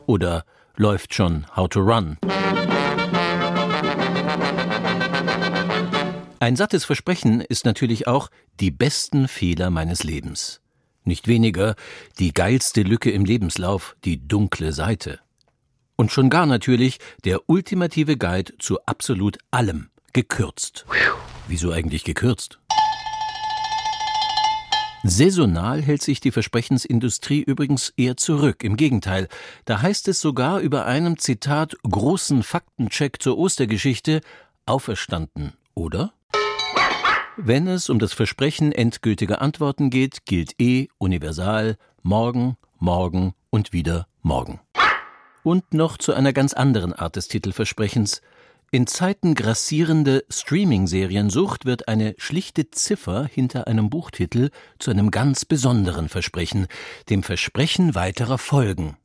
Oder 0.07 0.45
läuft 0.77 1.13
schon 1.13 1.45
How 1.55 1.69
to 1.69 1.81
Run. 1.81 2.17
Ein 6.41 6.57
sattes 6.57 6.87
Versprechen 6.87 7.43
ist 7.43 7.67
natürlich 7.67 8.07
auch 8.07 8.31
die 8.61 8.71
besten 8.71 9.29
Fehler 9.29 9.69
meines 9.69 10.05
Lebens. 10.05 10.63
Nicht 11.05 11.29
weniger 11.29 11.75
die 12.19 12.33
geilste 12.33 12.83
Lücke 12.83 13.11
im 13.11 13.27
Lebenslauf, 13.27 13.97
die 14.05 14.27
dunkle 14.27 14.73
Seite. 14.73 15.21
Und 15.97 16.13
schon 16.13 16.31
gar 16.31 16.47
natürlich 16.47 16.99
der 17.25 17.41
ultimative 17.49 18.17
Guide 18.17 18.55
zu 18.59 18.79
absolut 18.87 19.39
allem, 19.51 19.91
gekürzt. 20.13 20.87
Wieso 21.49 21.73
eigentlich 21.73 22.05
gekürzt? 22.05 22.59
Saisonal 25.02 25.81
hält 25.81 26.02
sich 26.02 26.21
die 26.21 26.31
Versprechensindustrie 26.31 27.40
übrigens 27.40 27.88
eher 27.97 28.19
zurück. 28.19 28.62
Im 28.62 28.76
Gegenteil, 28.76 29.28
da 29.64 29.81
heißt 29.81 30.09
es 30.09 30.21
sogar 30.21 30.61
über 30.61 30.85
einem 30.85 31.17
Zitat 31.17 31.76
großen 31.88 32.43
Faktencheck 32.43 33.23
zur 33.23 33.38
Ostergeschichte 33.38 34.21
auferstanden, 34.67 35.55
oder? 35.75 36.12
Wenn 37.38 37.67
es 37.67 37.88
um 37.88 37.99
das 37.99 38.12
Versprechen 38.12 38.73
endgültiger 38.73 39.40
Antworten 39.40 39.88
geht, 39.88 40.26
gilt 40.26 40.61
eh 40.61 40.88
universal 40.99 41.76
morgen, 42.02 42.59
morgen 42.78 43.33
und 43.49 43.73
wieder 43.73 44.07
morgen. 44.21 44.61
Und 45.45 45.73
noch 45.73 45.97
zu 45.97 46.12
einer 46.12 46.35
ganz 46.35 46.52
anderen 46.52 46.93
Art 46.93 47.17
des 47.17 47.28
Titelversprechens. 47.28 48.21
In 48.71 48.87
Zeiten 48.87 49.35
grassierende 49.35 50.27
Streaming-Seriensucht 50.29 51.65
wird 51.65 51.89
eine 51.89 52.15
schlichte 52.19 52.71
Ziffer 52.71 53.25
hinter 53.25 53.67
einem 53.67 53.89
Buchtitel 53.89 54.51
zu 54.79 54.91
einem 54.91 55.11
ganz 55.11 55.47
besonderen 55.47 56.11
Versprechen, 56.11 56.67
dem 57.09 57.23
Versprechen 57.23 57.95
weiterer 57.95 58.37
Folgen. 58.37 58.99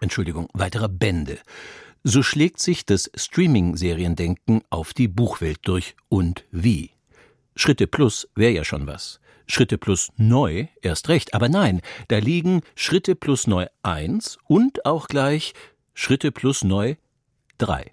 Entschuldigung, 0.00 0.48
weiterer 0.52 0.88
Bände. 0.88 1.38
So 2.02 2.24
schlägt 2.24 2.58
sich 2.58 2.86
das 2.86 3.08
Streaming-Seriendenken 3.14 4.62
auf 4.68 4.92
die 4.94 5.06
Buchwelt 5.06 5.60
durch 5.62 5.94
und 6.08 6.44
wie. 6.50 6.90
Schritte 7.54 7.86
plus 7.86 8.28
wäre 8.34 8.52
ja 8.52 8.64
schon 8.64 8.88
was. 8.88 9.20
Schritte 9.46 9.78
plus 9.78 10.08
neu 10.16 10.66
erst 10.82 11.08
recht. 11.08 11.34
Aber 11.34 11.48
nein, 11.48 11.82
da 12.08 12.18
liegen 12.18 12.62
Schritte 12.74 13.14
plus 13.14 13.46
neu 13.46 13.66
eins 13.84 14.38
und 14.48 14.84
auch 14.86 15.06
gleich 15.06 15.54
Schritte 15.94 16.32
plus 16.32 16.64
neu 16.64 16.96
drei. 17.58 17.92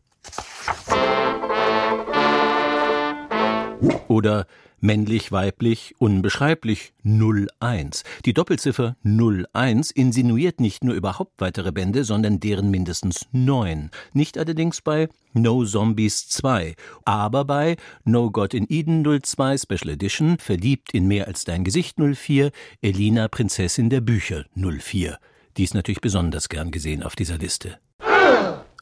Oder 4.07 4.47
männlich, 4.79 5.31
weiblich, 5.31 5.95
unbeschreiblich 5.97 6.93
01. 7.03 8.03
Die 8.25 8.33
Doppelziffer 8.33 8.95
01 9.03 9.91
insinuiert 9.91 10.59
nicht 10.59 10.83
nur 10.83 10.95
überhaupt 10.95 11.41
weitere 11.41 11.71
Bände, 11.71 12.03
sondern 12.03 12.39
deren 12.39 12.69
mindestens 12.69 13.27
neun. 13.31 13.89
Nicht 14.13 14.37
allerdings 14.37 14.81
bei 14.81 15.09
No 15.33 15.65
Zombies 15.65 16.27
2, 16.29 16.75
aber 17.03 17.45
bei 17.45 17.77
No 18.03 18.31
God 18.31 18.53
in 18.53 18.67
Eden 18.69 19.03
02 19.03 19.57
Special 19.57 19.89
Edition, 19.89 20.37
Verliebt 20.37 20.93
in 20.93 21.07
mehr 21.07 21.27
als 21.27 21.43
dein 21.43 21.63
Gesicht 21.63 21.97
04, 21.97 22.51
Elina 22.81 23.27
Prinzessin 23.27 23.89
der 23.89 24.01
Bücher 24.01 24.45
04. 24.55 25.17
Die 25.57 25.63
ist 25.63 25.73
natürlich 25.73 26.01
besonders 26.01 26.49
gern 26.49 26.71
gesehen 26.71 27.01
auf 27.03 27.15
dieser 27.15 27.37
Liste. 27.37 27.79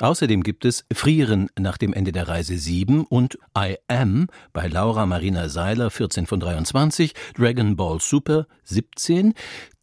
Außerdem 0.03 0.43
gibt 0.43 0.65
es 0.65 0.83
Frieren 0.91 1.47
nach 1.57 1.77
dem 1.77 1.93
Ende 1.93 2.11
der 2.11 2.27
Reise 2.27 2.57
7 2.57 3.05
und 3.05 3.37
I 3.57 3.77
Am 3.87 4.27
bei 4.51 4.67
Laura 4.67 5.05
Marina 5.05 5.47
Seiler 5.47 5.89
14 5.89 6.27
von 6.27 6.41
23, 6.41 7.13
Dragon 7.35 7.77
Ball 7.77 8.01
Super 8.01 8.45
17, 8.65 9.33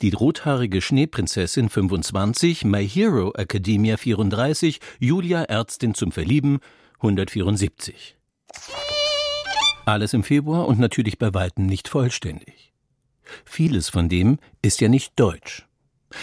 Die 0.02 0.10
rothaarige 0.12 0.82
Schneeprinzessin 0.82 1.70
25, 1.70 2.66
My 2.66 2.86
Hero 2.86 3.32
Academia 3.32 3.96
34, 3.96 4.80
Julia 4.98 5.44
Ärztin 5.44 5.94
zum 5.94 6.12
Verlieben 6.12 6.58
174. 6.96 8.18
Alles 9.86 10.12
im 10.12 10.22
Februar 10.22 10.68
und 10.68 10.78
natürlich 10.78 11.16
bei 11.16 11.32
weitem 11.32 11.64
nicht 11.64 11.88
vollständig. 11.88 12.74
Vieles 13.46 13.88
von 13.88 14.10
dem 14.10 14.38
ist 14.60 14.82
ja 14.82 14.90
nicht 14.90 15.18
deutsch. 15.18 15.66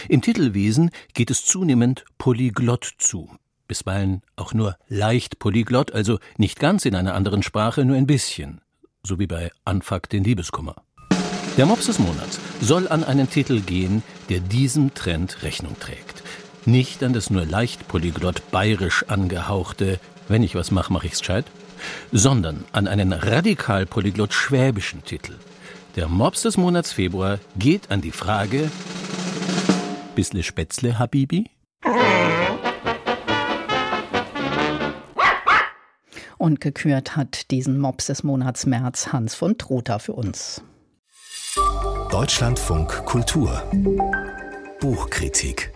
Im 0.08 0.22
Titelwesen 0.22 0.92
geht 1.14 1.32
es 1.32 1.44
zunehmend 1.44 2.04
polyglott 2.16 2.94
zu, 2.98 3.28
bisweilen 3.68 4.22
auch 4.34 4.54
nur 4.54 4.76
leicht 4.88 5.38
polyglott, 5.38 5.92
also 5.92 6.18
nicht 6.36 6.58
ganz 6.58 6.84
in 6.84 6.96
einer 6.96 7.14
anderen 7.14 7.42
Sprache, 7.42 7.84
nur 7.84 7.96
ein 7.96 8.06
bisschen, 8.06 8.60
so 9.04 9.18
wie 9.18 9.26
bei 9.26 9.52
Anfuck 9.64 10.08
den 10.08 10.24
Liebeskummer. 10.24 10.74
Der 11.56 11.66
Mops 11.66 11.86
des 11.86 11.98
Monats 11.98 12.40
soll 12.60 12.88
an 12.88 13.04
einen 13.04 13.30
Titel 13.30 13.60
gehen, 13.60 14.02
der 14.28 14.40
diesem 14.40 14.94
Trend 14.94 15.42
Rechnung 15.42 15.78
trägt. 15.78 16.22
Nicht 16.64 17.02
an 17.02 17.12
das 17.12 17.30
nur 17.30 17.46
leicht 17.46 17.88
polyglott 17.88 18.50
bayerisch 18.50 19.04
angehauchte, 19.08 20.00
wenn 20.28 20.42
ich 20.42 20.54
was 20.54 20.70
mach, 20.70 20.90
mach 20.90 21.04
ich's 21.04 21.20
gescheit, 21.20 21.46
sondern 22.12 22.64
an 22.72 22.88
einen 22.88 23.12
radikal 23.12 23.86
polyglott 23.86 24.34
schwäbischen 24.34 25.04
Titel. 25.04 25.34
Der 25.96 26.08
Mops 26.08 26.42
des 26.42 26.56
Monats 26.56 26.92
Februar 26.92 27.38
geht 27.56 27.90
an 27.90 28.00
die 28.00 28.12
Frage 28.12 28.70
Bissle 30.14 30.42
Spätzle, 30.42 30.98
Habibi? 30.98 31.50
Und 36.38 36.60
gekürt 36.60 37.16
hat 37.16 37.50
diesen 37.50 37.78
Mops 37.78 38.06
des 38.06 38.22
Monats 38.22 38.64
März 38.64 39.12
Hans 39.12 39.34
von 39.34 39.58
Trotha 39.58 39.98
für 39.98 40.12
uns. 40.12 40.62
Deutschlandfunk 42.10 43.04
Kultur 43.04 43.62
Buchkritik 44.80 45.72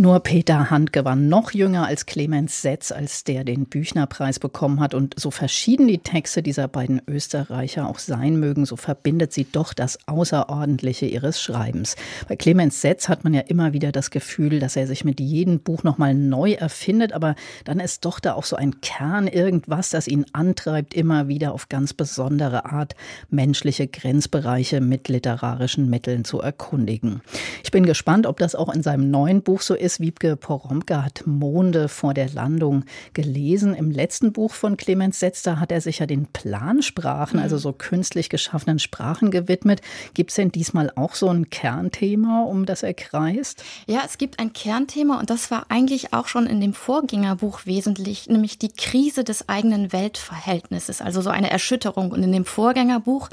nur 0.00 0.20
Peter 0.20 0.70
Handke 0.70 1.04
war 1.04 1.16
noch 1.16 1.50
jünger 1.50 1.84
als 1.86 2.06
Clemens 2.06 2.62
Setz, 2.62 2.92
als 2.92 3.24
der 3.24 3.42
den 3.42 3.66
Büchnerpreis 3.66 4.38
bekommen 4.38 4.78
hat. 4.78 4.94
Und 4.94 5.18
so 5.18 5.32
verschieden 5.32 5.88
die 5.88 5.98
Texte 5.98 6.40
dieser 6.40 6.68
beiden 6.68 7.02
Österreicher 7.08 7.88
auch 7.88 7.98
sein 7.98 8.38
mögen, 8.38 8.64
so 8.64 8.76
verbindet 8.76 9.32
sie 9.32 9.44
doch 9.50 9.74
das 9.74 9.98
Außerordentliche 10.06 11.06
ihres 11.06 11.42
Schreibens. 11.42 11.96
Bei 12.28 12.36
Clemens 12.36 12.80
Setz 12.80 13.08
hat 13.08 13.24
man 13.24 13.34
ja 13.34 13.40
immer 13.40 13.72
wieder 13.72 13.90
das 13.90 14.12
Gefühl, 14.12 14.60
dass 14.60 14.76
er 14.76 14.86
sich 14.86 15.04
mit 15.04 15.18
jedem 15.18 15.58
Buch 15.58 15.82
nochmal 15.82 16.14
neu 16.14 16.52
erfindet. 16.52 17.12
Aber 17.12 17.34
dann 17.64 17.80
ist 17.80 18.04
doch 18.04 18.20
da 18.20 18.34
auch 18.34 18.44
so 18.44 18.54
ein 18.54 18.80
Kern 18.80 19.26
irgendwas, 19.26 19.90
das 19.90 20.06
ihn 20.06 20.26
antreibt, 20.32 20.94
immer 20.94 21.26
wieder 21.26 21.52
auf 21.52 21.68
ganz 21.68 21.92
besondere 21.92 22.66
Art 22.66 22.94
menschliche 23.30 23.88
Grenzbereiche 23.88 24.80
mit 24.80 25.08
literarischen 25.08 25.90
Mitteln 25.90 26.24
zu 26.24 26.40
erkundigen. 26.40 27.20
Ich 27.64 27.72
bin 27.72 27.84
gespannt, 27.84 28.28
ob 28.28 28.38
das 28.38 28.54
auch 28.54 28.72
in 28.72 28.84
seinem 28.84 29.10
neuen 29.10 29.42
Buch 29.42 29.60
so 29.60 29.74
ist 29.74 29.87
ist, 29.88 30.00
Wiebke 30.00 30.36
Poromka 30.36 31.02
hat 31.02 31.22
Monde 31.24 31.88
vor 31.88 32.12
der 32.12 32.28
Landung 32.28 32.84
gelesen. 33.14 33.74
Im 33.74 33.90
letzten 33.90 34.34
Buch 34.34 34.52
von 34.52 34.76
Clemens 34.76 35.18
Setzter 35.18 35.58
hat 35.60 35.72
er 35.72 35.80
sich 35.80 36.00
ja 36.00 36.06
den 36.06 36.26
Plansprachen, 36.26 37.40
also 37.40 37.56
so 37.56 37.72
künstlich 37.72 38.28
geschaffenen 38.28 38.80
Sprachen 38.80 39.30
gewidmet. 39.30 39.80
Gibt 40.12 40.28
es 40.28 40.36
denn 40.36 40.52
diesmal 40.52 40.92
auch 40.94 41.14
so 41.14 41.30
ein 41.30 41.48
Kernthema, 41.48 42.42
um 42.42 42.66
das 42.66 42.82
er 42.82 42.92
kreist? 42.92 43.64
Ja, 43.86 44.02
es 44.04 44.18
gibt 44.18 44.38
ein 44.40 44.52
Kernthema 44.52 45.18
und 45.18 45.30
das 45.30 45.50
war 45.50 45.64
eigentlich 45.70 46.12
auch 46.12 46.28
schon 46.28 46.46
in 46.46 46.60
dem 46.60 46.74
Vorgängerbuch 46.74 47.64
wesentlich, 47.64 48.28
nämlich 48.28 48.58
die 48.58 48.68
Krise 48.68 49.24
des 49.24 49.48
eigenen 49.48 49.90
Weltverhältnisses, 49.94 51.00
also 51.00 51.22
so 51.22 51.30
eine 51.30 51.50
Erschütterung. 51.50 52.12
Und 52.12 52.22
in 52.22 52.32
dem 52.32 52.44
Vorgängerbuch 52.44 53.30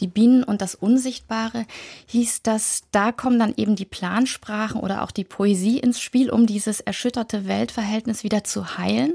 die 0.00 0.06
Bienen 0.06 0.44
und 0.44 0.60
das 0.60 0.74
Unsichtbare, 0.74 1.66
hieß 2.06 2.42
das, 2.42 2.82
da 2.92 3.12
kommen 3.12 3.38
dann 3.38 3.54
eben 3.56 3.76
die 3.76 3.84
Plansprachen 3.84 4.80
oder 4.80 5.02
auch 5.02 5.10
die 5.10 5.24
Poesie 5.24 5.78
ins 5.78 6.00
Spiel, 6.00 6.30
um 6.30 6.46
dieses 6.46 6.80
erschütterte 6.80 7.46
Weltverhältnis 7.46 8.24
wieder 8.24 8.44
zu 8.44 8.78
heilen. 8.78 9.14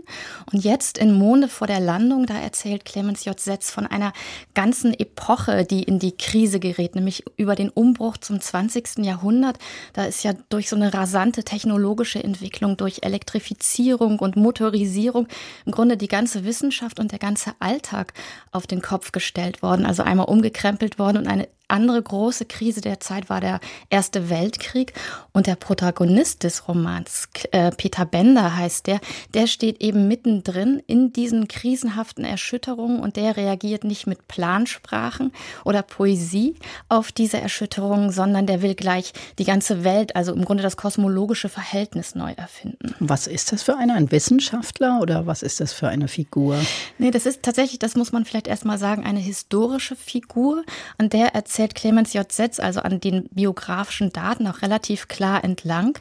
Und 0.52 0.64
jetzt 0.64 0.98
in 0.98 1.18
Monde 1.18 1.48
vor 1.48 1.68
der 1.68 1.80
Landung, 1.80 2.26
da 2.26 2.38
erzählt 2.38 2.86
Clemens 2.86 3.26
J. 3.26 3.40
Setz 3.40 3.70
von 3.72 3.88
einer 3.88 4.14
ganzen 4.54 4.94
Epoche, 4.94 5.66
die 5.66 5.84
in 5.84 6.00
die 6.00 6.18
Krise 6.18 6.60
gerät, 6.60 6.96
nämlich 6.96 7.24
über 7.38 7.56
den 7.56 7.70
Umbruch 7.70 8.18
zum 8.18 8.42
20. 8.42 9.00
Jahrhundert. 9.00 9.58
Da 9.94 10.06
ist 10.06 10.24
ja 10.24 10.34
durch 10.50 10.70
so 10.70 10.76
eine 10.76 10.94
rasante 10.94 11.44
technologische 11.44 12.24
Entwicklung, 12.24 12.78
durch 12.78 13.00
Elektrifizierung 13.04 14.20
und 14.20 14.36
Motorisierung 14.36 15.28
im 15.66 15.72
Grunde 15.72 15.98
die 15.98 16.08
ganze 16.08 16.44
Wissenschaft 16.44 17.00
und 17.00 17.12
der 17.12 17.20
ganze 17.20 17.54
Alltag 17.60 18.14
auf 18.52 18.68
den 18.68 18.82
Kopf 18.82 19.12
gestellt 19.12 19.62
worden. 19.62 19.86
Also 19.86 20.04
einmal 20.04 20.28
umgekrempelt 20.28 20.71
worden 21.00 21.18
und 21.18 21.28
eine 21.28 21.48
andere 21.72 22.02
große 22.02 22.46
Krise 22.46 22.82
der 22.82 23.00
Zeit 23.00 23.30
war 23.30 23.42
der 23.42 23.60
Erste 23.90 24.30
Weltkrieg. 24.30 24.94
Und 25.32 25.48
der 25.48 25.56
Protagonist 25.56 26.44
des 26.44 26.68
Romans, 26.68 27.30
äh, 27.52 27.72
Peter 27.72 28.06
Bender 28.06 28.58
heißt 28.58 28.88
der, 28.88 29.00
der 29.34 29.48
steht 29.48 29.82
eben 29.82 30.08
mittendrin 30.08 30.84
in 30.88 31.14
diesen 31.14 31.48
krisenhaften 31.48 32.26
Erschütterungen 32.26 33.00
und 33.00 33.16
der 33.16 33.38
reagiert 33.38 33.84
nicht 33.84 34.08
mit 34.08 34.28
Plansprachen 34.28 35.32
oder 35.64 35.82
Poesie 35.84 36.56
auf 36.90 37.12
diese 37.12 37.40
Erschütterungen, 37.40 38.12
sondern 38.12 38.46
der 38.46 38.62
will 38.62 38.76
gleich 38.76 39.14
die 39.40 39.46
ganze 39.46 39.84
Welt, 39.84 40.16
also 40.16 40.34
im 40.34 40.44
Grunde 40.44 40.64
das 40.64 40.78
kosmologische 40.78 41.50
Verhältnis 41.50 42.16
neu 42.16 42.34
erfinden. 42.34 42.94
Was 43.00 43.28
ist 43.28 43.52
das 43.52 43.64
für 43.64 43.78
einer? 43.78 43.96
Ein 43.96 44.12
Wissenschaftler 44.12 45.00
oder 45.02 45.28
was 45.28 45.44
ist 45.44 45.60
das 45.60 45.72
für 45.72 45.88
eine 45.88 46.08
Figur? 46.08 46.58
Nee, 46.98 47.12
das 47.12 47.26
ist 47.26 47.44
tatsächlich, 47.44 47.80
das 47.80 47.96
muss 47.96 48.12
man 48.12 48.26
vielleicht 48.26 48.48
erstmal 48.48 48.78
sagen, 48.78 49.06
eine 49.06 49.20
historische 49.20 49.96
Figur. 49.96 50.64
An 50.98 51.10
der 51.10 51.34
erzählt 51.36 51.61
Clemens 51.70 52.14
J. 52.14 52.32
Setz, 52.32 52.60
also 52.60 52.82
an 52.82 53.00
den 53.00 53.26
biografischen 53.30 54.12
Daten 54.12 54.48
auch 54.48 54.62
relativ 54.62 55.08
klar 55.08 55.44
entlang. 55.44 55.98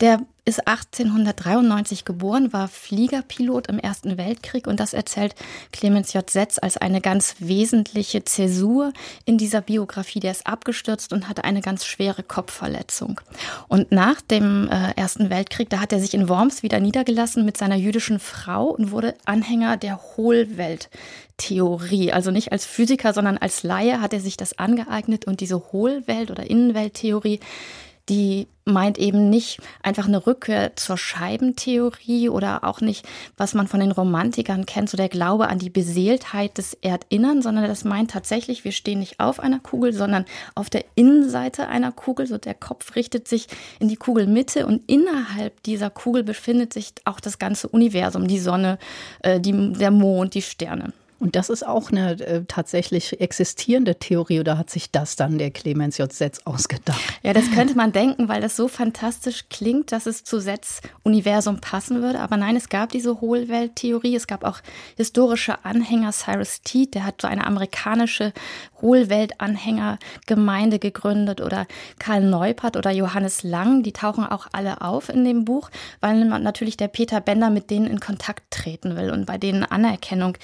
Der 0.00 0.20
ist 0.44 0.66
1893 0.66 2.04
geboren, 2.04 2.52
war 2.52 2.68
Fliegerpilot 2.68 3.68
im 3.68 3.78
Ersten 3.78 4.18
Weltkrieg 4.18 4.66
und 4.66 4.78
das 4.78 4.92
erzählt 4.92 5.34
Clemens 5.72 6.12
J. 6.12 6.28
Setz 6.28 6.58
als 6.58 6.76
eine 6.76 7.00
ganz 7.00 7.36
wesentliche 7.38 8.24
Zäsur 8.24 8.92
in 9.24 9.38
dieser 9.38 9.62
Biografie. 9.62 10.20
Der 10.20 10.32
ist 10.32 10.46
abgestürzt 10.46 11.14
und 11.14 11.28
hatte 11.28 11.44
eine 11.44 11.60
ganz 11.62 11.86
schwere 11.86 12.22
Kopfverletzung. 12.22 13.20
Und 13.68 13.92
nach 13.92 14.20
dem 14.20 14.68
äh, 14.68 14.90
Ersten 14.96 15.30
Weltkrieg, 15.30 15.70
da 15.70 15.80
hat 15.80 15.92
er 15.92 16.00
sich 16.00 16.12
in 16.12 16.28
Worms 16.28 16.62
wieder 16.62 16.80
niedergelassen 16.80 17.44
mit 17.44 17.56
seiner 17.56 17.76
jüdischen 17.76 18.18
Frau 18.18 18.66
und 18.66 18.90
wurde 18.90 19.14
Anhänger 19.24 19.76
der 19.78 20.00
Hohlwelttheorie. 20.16 22.12
Also 22.12 22.30
nicht 22.32 22.52
als 22.52 22.66
Physiker, 22.66 23.14
sondern 23.14 23.38
als 23.38 23.62
Laie 23.62 24.00
hat 24.02 24.12
er 24.12 24.20
sich 24.20 24.36
das 24.36 24.58
angeeignet 24.58 25.26
und 25.26 25.40
diese 25.40 25.72
Hohlwelt- 25.72 26.30
oder 26.30 26.50
Innenwelttheorie 26.50 27.40
die 28.08 28.48
meint 28.66 28.98
eben 28.98 29.28
nicht 29.28 29.60
einfach 29.82 30.06
eine 30.06 30.26
Rückkehr 30.26 30.74
zur 30.76 30.96
Scheibentheorie 30.96 32.28
oder 32.28 32.64
auch 32.64 32.80
nicht, 32.80 33.06
was 33.36 33.54
man 33.54 33.68
von 33.68 33.80
den 33.80 33.92
Romantikern 33.92 34.64
kennt, 34.64 34.88
so 34.88 34.96
der 34.96 35.08
Glaube 35.08 35.48
an 35.48 35.58
die 35.58 35.70
Beseeltheit 35.70 36.56
des 36.56 36.74
Erdinnern, 36.74 37.42
sondern 37.42 37.64
das 37.64 37.84
meint 37.84 38.10
tatsächlich, 38.10 38.64
wir 38.64 38.72
stehen 38.72 39.00
nicht 39.00 39.20
auf 39.20 39.38
einer 39.38 39.60
Kugel, 39.60 39.92
sondern 39.92 40.24
auf 40.54 40.70
der 40.70 40.84
Innenseite 40.94 41.68
einer 41.68 41.92
Kugel, 41.92 42.26
so 42.26 42.38
der 42.38 42.54
Kopf 42.54 42.96
richtet 42.96 43.28
sich 43.28 43.48
in 43.80 43.88
die 43.88 43.96
Kugelmitte 43.96 44.66
und 44.66 44.82
innerhalb 44.86 45.62
dieser 45.62 45.90
Kugel 45.90 46.24
befindet 46.24 46.72
sich 46.72 46.92
auch 47.04 47.20
das 47.20 47.38
ganze 47.38 47.68
Universum, 47.68 48.28
die 48.28 48.38
Sonne, 48.38 48.78
äh, 49.20 49.40
die, 49.40 49.72
der 49.74 49.90
Mond, 49.90 50.34
die 50.34 50.42
Sterne. 50.42 50.92
Und 51.20 51.36
das 51.36 51.48
ist 51.48 51.66
auch 51.66 51.90
eine 51.90 52.20
äh, 52.20 52.42
tatsächlich 52.46 53.20
existierende 53.20 53.94
Theorie 53.98 54.40
oder 54.40 54.58
hat 54.58 54.68
sich 54.68 54.90
das 54.90 55.14
dann 55.16 55.38
der 55.38 55.52
Clemens 55.52 55.96
J. 55.96 56.12
Setz 56.12 56.40
ausgedacht? 56.44 57.00
Ja, 57.22 57.32
das 57.32 57.50
könnte 57.52 57.76
man 57.76 57.92
denken, 57.92 58.28
weil 58.28 58.40
das 58.40 58.56
so 58.56 58.66
fantastisch 58.68 59.44
klingt, 59.48 59.92
dass 59.92 60.06
es 60.06 60.24
zu 60.24 60.40
Setz 60.40 60.80
Universum 61.04 61.60
passen 61.60 62.02
würde. 62.02 62.18
Aber 62.20 62.36
nein, 62.36 62.56
es 62.56 62.68
gab 62.68 62.90
diese 62.90 63.20
Hohlwelttheorie. 63.20 64.16
Es 64.16 64.26
gab 64.26 64.44
auch 64.44 64.58
historische 64.96 65.64
Anhänger. 65.64 66.10
Cyrus 66.12 66.62
Teed, 66.62 66.94
der 66.94 67.04
hat 67.04 67.22
so 67.22 67.28
eine 67.28 67.46
amerikanische 67.46 68.32
Hohlweltanhängergemeinde 68.82 70.80
gegründet 70.80 71.40
oder 71.40 71.66
Karl 71.98 72.22
Neupert 72.22 72.76
oder 72.76 72.90
Johannes 72.90 73.44
Lang. 73.44 73.84
Die 73.84 73.92
tauchen 73.92 74.24
auch 74.24 74.48
alle 74.52 74.82
auf 74.82 75.08
in 75.08 75.24
dem 75.24 75.44
Buch, 75.44 75.70
weil 76.00 76.24
natürlich 76.24 76.76
der 76.76 76.88
Peter 76.88 77.20
Bender 77.20 77.50
mit 77.50 77.70
denen 77.70 77.86
in 77.86 78.00
Kontakt 78.00 78.50
treten 78.50 78.96
will 78.96 79.10
und 79.10 79.26
bei 79.26 79.38
denen 79.38 79.62
Anerkennung 79.64 80.36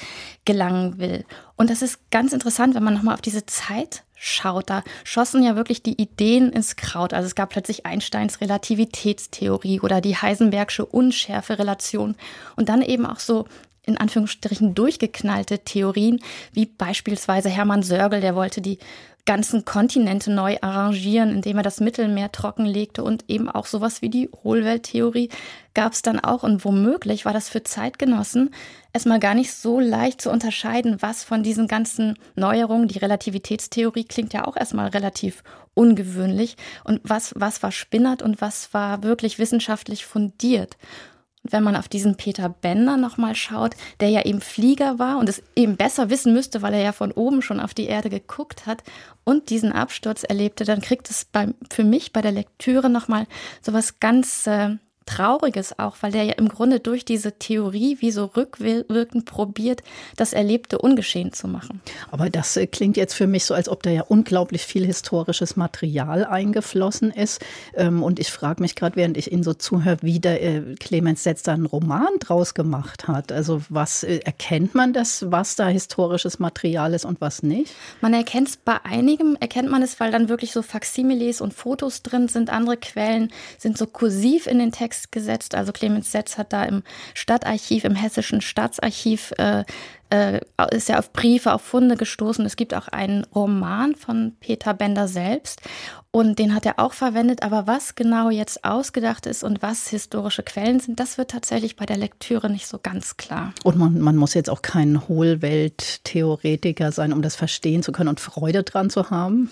gelangt 0.44 0.59
gelangen 0.60 0.98
will. 0.98 1.24
Und 1.56 1.70
das 1.70 1.82
ist 1.82 2.10
ganz 2.10 2.32
interessant, 2.32 2.74
wenn 2.74 2.82
man 2.82 2.94
nochmal 2.94 3.14
auf 3.14 3.22
diese 3.22 3.46
Zeit 3.46 4.04
schaut. 4.14 4.68
Da 4.68 4.82
schossen 5.04 5.42
ja 5.42 5.56
wirklich 5.56 5.82
die 5.82 6.00
Ideen 6.00 6.52
ins 6.52 6.76
Kraut. 6.76 7.14
Also 7.14 7.26
es 7.26 7.34
gab 7.34 7.50
plötzlich 7.50 7.86
Einsteins 7.86 8.40
Relativitätstheorie 8.40 9.80
oder 9.80 10.02
die 10.02 10.16
Heisenbergsche 10.16 10.84
Unschärfe-Relation 10.84 12.14
und 12.56 12.68
dann 12.68 12.82
eben 12.82 13.06
auch 13.06 13.20
so 13.20 13.46
in 13.86 13.96
Anführungsstrichen 13.96 14.74
durchgeknallte 14.74 15.60
Theorien, 15.60 16.20
wie 16.52 16.66
beispielsweise 16.66 17.48
Hermann 17.48 17.82
Sörgel, 17.82 18.20
der 18.20 18.34
wollte 18.34 18.60
die 18.60 18.78
ganzen 19.30 19.64
Kontinente 19.64 20.32
neu 20.32 20.56
arrangieren, 20.60 21.30
indem 21.30 21.58
er 21.58 21.62
das 21.62 21.78
Mittelmeer 21.78 22.32
trockenlegte 22.32 23.04
und 23.04 23.26
eben 23.28 23.48
auch 23.48 23.66
sowas 23.66 24.02
wie 24.02 24.08
die 24.08 24.28
Hohlwelttheorie 24.42 25.28
gab 25.72 25.92
es 25.92 26.02
dann 26.02 26.18
auch. 26.18 26.42
Und 26.42 26.64
womöglich 26.64 27.24
war 27.24 27.32
das 27.32 27.48
für 27.48 27.62
Zeitgenossen 27.62 28.50
erstmal 28.92 29.20
gar 29.20 29.36
nicht 29.36 29.54
so 29.54 29.78
leicht 29.78 30.20
zu 30.20 30.32
unterscheiden, 30.32 30.96
was 30.98 31.22
von 31.22 31.44
diesen 31.44 31.68
ganzen 31.68 32.18
Neuerungen, 32.34 32.88
die 32.88 32.98
Relativitätstheorie 32.98 34.02
klingt 34.02 34.32
ja 34.32 34.48
auch 34.48 34.56
erstmal 34.56 34.88
relativ 34.88 35.44
ungewöhnlich 35.74 36.56
und 36.82 37.00
was 37.04 37.32
was 37.36 37.62
war 37.62 37.70
spinnert 37.70 38.22
und 38.22 38.40
was 38.40 38.74
war 38.74 39.04
wirklich 39.04 39.38
wissenschaftlich 39.38 40.04
fundiert 40.06 40.76
wenn 41.42 41.62
man 41.62 41.76
auf 41.76 41.88
diesen 41.88 42.16
Peter 42.16 42.48
Bender 42.48 42.96
nochmal 42.96 43.34
schaut, 43.34 43.74
der 44.00 44.10
ja 44.10 44.24
eben 44.24 44.40
Flieger 44.40 44.98
war 44.98 45.18
und 45.18 45.28
es 45.28 45.42
eben 45.56 45.76
besser 45.76 46.10
wissen 46.10 46.32
müsste, 46.32 46.62
weil 46.62 46.74
er 46.74 46.82
ja 46.82 46.92
von 46.92 47.12
oben 47.12 47.42
schon 47.42 47.60
auf 47.60 47.74
die 47.74 47.86
Erde 47.86 48.10
geguckt 48.10 48.66
hat 48.66 48.82
und 49.24 49.50
diesen 49.50 49.72
Absturz 49.72 50.22
erlebte, 50.22 50.64
dann 50.64 50.80
kriegt 50.80 51.08
es 51.10 51.24
bei, 51.24 51.48
für 51.70 51.84
mich 51.84 52.12
bei 52.12 52.20
der 52.20 52.32
Lektüre 52.32 52.90
nochmal 52.90 53.26
so 53.62 53.72
was 53.72 54.00
ganz 54.00 54.46
äh, 54.46 54.76
Trauriges 55.10 55.76
auch, 55.78 55.96
weil 56.02 56.12
der 56.12 56.22
ja 56.22 56.32
im 56.34 56.48
Grunde 56.48 56.78
durch 56.78 57.04
diese 57.04 57.32
Theorie 57.32 57.96
wie 58.00 58.12
so 58.12 58.26
rückwirkend 58.26 59.24
probiert, 59.24 59.82
das 60.16 60.32
Erlebte 60.32 60.78
ungeschehen 60.78 61.32
zu 61.32 61.48
machen. 61.48 61.80
Aber 62.12 62.30
das 62.30 62.56
äh, 62.56 62.68
klingt 62.68 62.96
jetzt 62.96 63.14
für 63.14 63.26
mich 63.26 63.44
so, 63.44 63.54
als 63.54 63.68
ob 63.68 63.82
da 63.82 63.90
ja 63.90 64.02
unglaublich 64.02 64.62
viel 64.62 64.86
historisches 64.86 65.56
Material 65.56 66.24
eingeflossen 66.24 67.10
ist. 67.10 67.44
Ähm, 67.74 68.04
und 68.04 68.20
ich 68.20 68.30
frage 68.30 68.62
mich 68.62 68.76
gerade, 68.76 68.94
während 68.94 69.16
ich 69.16 69.32
Ihnen 69.32 69.42
so 69.42 69.52
zuhöre, 69.52 69.98
wie 70.02 70.20
der 70.20 70.42
äh, 70.42 70.74
Clemens 70.78 71.24
Setz 71.24 71.42
da 71.42 71.54
einen 71.54 71.66
Roman 71.66 72.18
draus 72.20 72.54
gemacht 72.54 73.08
hat. 73.08 73.32
Also 73.32 73.62
was 73.68 74.04
äh, 74.04 74.18
erkennt 74.18 74.76
man 74.76 74.92
das, 74.92 75.30
was 75.32 75.56
da 75.56 75.66
historisches 75.66 76.38
Material 76.38 76.94
ist 76.94 77.04
und 77.04 77.20
was 77.20 77.42
nicht? 77.42 77.74
Man 78.00 78.14
erkennt 78.14 78.48
es 78.48 78.56
bei 78.56 78.76
einigem, 78.84 79.36
erkennt 79.40 79.70
man 79.70 79.82
es, 79.82 79.98
weil 79.98 80.12
dann 80.12 80.28
wirklich 80.28 80.52
so 80.52 80.62
Faximiles 80.62 81.40
und 81.40 81.52
Fotos 81.52 82.02
drin 82.02 82.28
sind. 82.28 82.50
Andere 82.50 82.76
Quellen 82.76 83.32
sind 83.58 83.76
so 83.76 83.86
kursiv 83.86 84.46
in 84.46 84.60
den 84.60 84.70
Texten 84.70 84.99
gesetzt. 85.10 85.54
Also 85.54 85.72
Clemens 85.72 86.12
Setz 86.12 86.38
hat 86.38 86.52
da 86.52 86.64
im 86.64 86.82
Stadtarchiv, 87.14 87.84
im 87.84 87.94
hessischen 87.94 88.40
Staatsarchiv 88.40 89.32
äh, 89.38 89.64
äh, 90.10 90.40
ist 90.72 90.88
ja 90.88 90.98
auf 90.98 91.12
Briefe, 91.12 91.52
auf 91.52 91.62
Funde 91.62 91.96
gestoßen. 91.96 92.44
Es 92.44 92.56
gibt 92.56 92.74
auch 92.74 92.88
einen 92.88 93.24
Roman 93.34 93.94
von 93.94 94.36
Peter 94.40 94.74
Bender 94.74 95.08
selbst 95.08 95.60
und 96.12 96.40
den 96.40 96.56
hat 96.56 96.66
er 96.66 96.80
auch 96.80 96.92
verwendet. 96.92 97.44
Aber 97.44 97.68
was 97.68 97.94
genau 97.94 98.30
jetzt 98.30 98.64
ausgedacht 98.64 99.26
ist 99.26 99.44
und 99.44 99.62
was 99.62 99.86
historische 99.88 100.42
Quellen 100.42 100.80
sind, 100.80 100.98
das 100.98 101.18
wird 101.18 101.30
tatsächlich 101.30 101.76
bei 101.76 101.86
der 101.86 101.96
Lektüre 101.96 102.50
nicht 102.50 102.66
so 102.66 102.80
ganz 102.82 103.16
klar. 103.16 103.52
Und 103.62 103.78
man, 103.78 104.00
man 104.00 104.16
muss 104.16 104.34
jetzt 104.34 104.50
auch 104.50 104.60
kein 104.60 105.06
Hohlwelt-Theoretiker 105.06 106.90
sein, 106.90 107.12
um 107.12 107.22
das 107.22 107.36
verstehen 107.36 107.84
zu 107.84 107.92
können 107.92 108.08
und 108.08 108.18
Freude 108.18 108.64
dran 108.64 108.90
zu 108.90 109.10
haben? 109.10 109.50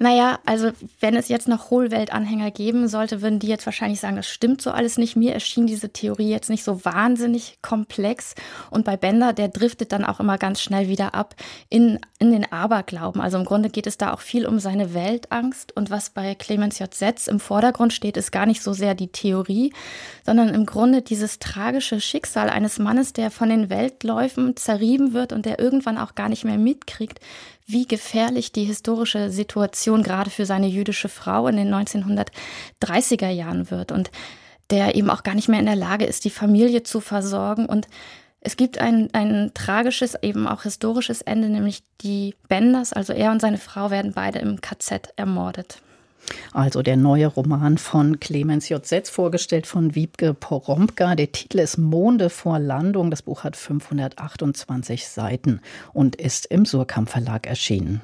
Naja, 0.00 0.40
also 0.44 0.72
wenn 0.98 1.14
es 1.14 1.28
jetzt 1.28 1.46
noch 1.46 1.70
Hohlwelt-Anhänger 1.70 2.50
geben 2.50 2.88
sollte, 2.88 3.22
würden 3.22 3.38
die 3.38 3.46
jetzt 3.46 3.66
wahrscheinlich 3.66 4.00
sagen, 4.00 4.16
das 4.16 4.28
stimmt 4.28 4.60
so 4.60 4.72
alles 4.72 4.98
nicht. 4.98 5.14
Mir 5.14 5.34
erschien 5.34 5.68
diese 5.68 5.90
Theorie 5.90 6.30
jetzt 6.30 6.50
nicht 6.50 6.64
so 6.64 6.84
wahnsinnig 6.84 7.58
komplex. 7.62 8.34
Und 8.70 8.84
bei 8.84 8.96
Bender, 8.96 9.32
der 9.32 9.46
driftet 9.46 9.91
dann 9.92 10.04
auch 10.04 10.20
immer 10.20 10.38
ganz 10.38 10.60
schnell 10.60 10.88
wieder 10.88 11.14
ab 11.14 11.34
in, 11.68 11.98
in 12.18 12.32
den 12.32 12.50
Aberglauben. 12.50 13.20
Also 13.20 13.38
im 13.38 13.44
Grunde 13.44 13.70
geht 13.70 13.86
es 13.86 13.98
da 13.98 14.12
auch 14.12 14.20
viel 14.20 14.46
um 14.46 14.58
seine 14.58 14.94
Weltangst. 14.94 15.76
Und 15.76 15.90
was 15.90 16.10
bei 16.10 16.34
Clemens 16.34 16.78
J. 16.78 16.92
Setz 16.92 17.26
im 17.26 17.40
Vordergrund 17.40 17.92
steht, 17.92 18.16
ist 18.16 18.32
gar 18.32 18.46
nicht 18.46 18.62
so 18.62 18.72
sehr 18.72 18.94
die 18.94 19.08
Theorie, 19.08 19.72
sondern 20.24 20.48
im 20.48 20.66
Grunde 20.66 21.02
dieses 21.02 21.38
tragische 21.38 22.00
Schicksal 22.00 22.48
eines 22.48 22.78
Mannes, 22.78 23.12
der 23.12 23.30
von 23.30 23.48
den 23.48 23.70
Weltläufen 23.70 24.56
zerrieben 24.56 25.12
wird 25.12 25.32
und 25.32 25.46
der 25.46 25.58
irgendwann 25.58 25.98
auch 25.98 26.14
gar 26.14 26.28
nicht 26.28 26.44
mehr 26.44 26.58
mitkriegt, 26.58 27.20
wie 27.66 27.86
gefährlich 27.86 28.52
die 28.52 28.64
historische 28.64 29.30
Situation 29.30 30.02
gerade 30.02 30.30
für 30.30 30.46
seine 30.46 30.66
jüdische 30.66 31.08
Frau 31.08 31.46
in 31.48 31.56
den 31.56 31.72
1930er 31.72 33.28
Jahren 33.28 33.70
wird 33.70 33.92
und 33.92 34.10
der 34.70 34.94
eben 34.94 35.10
auch 35.10 35.22
gar 35.22 35.34
nicht 35.34 35.48
mehr 35.48 35.60
in 35.60 35.66
der 35.66 35.76
Lage 35.76 36.06
ist, 36.06 36.24
die 36.24 36.30
Familie 36.30 36.82
zu 36.82 37.00
versorgen 37.00 37.66
und 37.66 37.88
es 38.44 38.56
gibt 38.56 38.78
ein, 38.78 39.08
ein 39.12 39.52
tragisches, 39.54 40.16
eben 40.20 40.46
auch 40.46 40.64
historisches 40.64 41.22
Ende, 41.22 41.48
nämlich 41.48 41.82
die 42.00 42.34
Benders, 42.48 42.92
also 42.92 43.12
er 43.12 43.30
und 43.30 43.40
seine 43.40 43.58
Frau 43.58 43.90
werden 43.90 44.12
beide 44.14 44.40
im 44.40 44.60
KZ 44.60 45.12
ermordet. 45.16 45.80
Also 46.52 46.82
der 46.82 46.96
neue 46.96 47.26
Roman 47.26 47.78
von 47.78 48.20
Clemens 48.20 48.68
J. 48.68 48.84
Setz, 48.84 49.10
vorgestellt 49.10 49.66
von 49.66 49.94
Wiebke 49.94 50.34
Poromka. 50.34 51.14
Der 51.14 51.32
Titel 51.32 51.58
ist 51.58 51.78
Monde 51.78 52.30
vor 52.30 52.58
Landung. 52.58 53.10
Das 53.10 53.22
Buch 53.22 53.44
hat 53.44 53.56
528 53.56 55.08
Seiten 55.08 55.60
und 55.92 56.16
ist 56.16 56.46
im 56.46 56.64
Surkamp 56.64 57.10
Verlag 57.10 57.46
erschienen. 57.46 58.02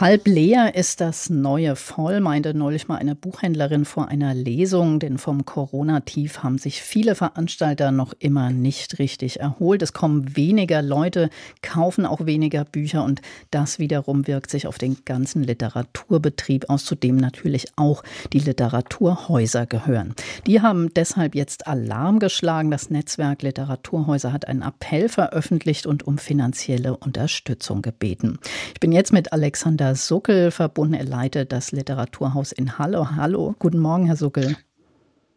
Halb 0.00 0.26
leer 0.26 0.74
ist 0.74 1.00
das 1.00 1.30
neue 1.30 1.76
voll, 1.76 2.18
meinte 2.18 2.52
neulich 2.52 2.88
mal 2.88 2.96
eine 2.96 3.14
Buchhändlerin 3.14 3.84
vor 3.84 4.08
einer 4.08 4.34
Lesung, 4.34 4.98
denn 4.98 5.18
vom 5.18 5.44
Corona-Tief 5.44 6.42
haben 6.42 6.58
sich 6.58 6.82
viele 6.82 7.14
Veranstalter 7.14 7.92
noch 7.92 8.12
immer 8.18 8.50
nicht 8.50 8.98
richtig 8.98 9.38
erholt. 9.38 9.82
Es 9.82 9.92
kommen 9.92 10.36
weniger 10.36 10.82
Leute, 10.82 11.30
kaufen 11.62 12.06
auch 12.06 12.26
weniger 12.26 12.64
Bücher 12.64 13.04
und 13.04 13.22
das 13.52 13.78
wiederum 13.78 14.26
wirkt 14.26 14.50
sich 14.50 14.66
auf 14.66 14.78
den 14.78 14.96
ganzen 15.04 15.44
Literaturbetrieb 15.44 16.68
aus, 16.70 16.84
zu 16.84 16.96
dem 16.96 17.14
natürlich 17.14 17.68
auch 17.76 18.02
die 18.32 18.40
Literaturhäuser 18.40 19.66
gehören. 19.66 20.16
Die 20.48 20.60
haben 20.60 20.92
deshalb 20.92 21.36
jetzt 21.36 21.68
Alarm 21.68 22.18
geschlagen. 22.18 22.72
Das 22.72 22.90
Netzwerk 22.90 23.42
Literaturhäuser 23.42 24.32
hat 24.32 24.48
einen 24.48 24.62
Appell 24.62 25.08
veröffentlicht 25.08 25.86
und 25.86 26.04
um 26.04 26.18
finanzielle 26.18 26.96
Unterstützung 26.96 27.80
gebeten. 27.80 28.40
Ich 28.72 28.80
bin 28.80 28.90
jetzt 28.90 29.12
mit 29.12 29.32
Alexander 29.32 29.83
Peter 29.84 29.96
Suckel 29.96 30.50
verbunden. 30.50 30.94
Er 30.94 31.04
leitet 31.04 31.52
das 31.52 31.70
Literaturhaus 31.70 32.52
in 32.52 32.78
Halle. 32.78 33.16
Hallo, 33.16 33.54
guten 33.58 33.78
Morgen, 33.78 34.06
Herr 34.06 34.16
Suckel. 34.16 34.56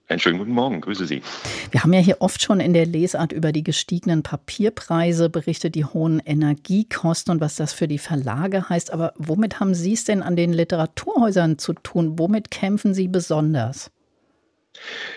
Einen 0.08 0.20
schönen 0.22 0.38
guten 0.38 0.54
Morgen, 0.54 0.80
grüße 0.80 1.06
Sie. 1.06 1.22
Wir 1.72 1.84
haben 1.84 1.92
ja 1.92 2.00
hier 2.00 2.22
oft 2.22 2.42
schon 2.42 2.62
in 2.62 2.72
der 2.72 2.86
Lesart 2.86 3.34
über 3.34 3.52
die 3.52 3.64
gestiegenen 3.64 4.24
Papierpreise 4.24 5.30
berichtet, 5.30 5.76
die 5.76 5.84
hohen 5.84 6.22
Energiekosten 6.22 7.34
und 7.34 7.42
was 7.42 7.58
das 7.58 7.74
für 7.74 7.90
die 7.90 7.98
Verlage 7.98 8.70
heißt. 8.70 8.94
Aber 8.94 9.14
womit 9.18 9.60
haben 9.60 9.74
Sie 9.74 9.92
es 9.92 10.06
denn 10.06 10.24
an 10.24 10.38
den 10.38 10.54
Literaturhäusern 10.54 11.58
zu 11.58 11.74
tun? 11.74 12.18
Womit 12.18 12.50
kämpfen 12.50 12.94
Sie 12.94 13.10
besonders? 13.10 13.92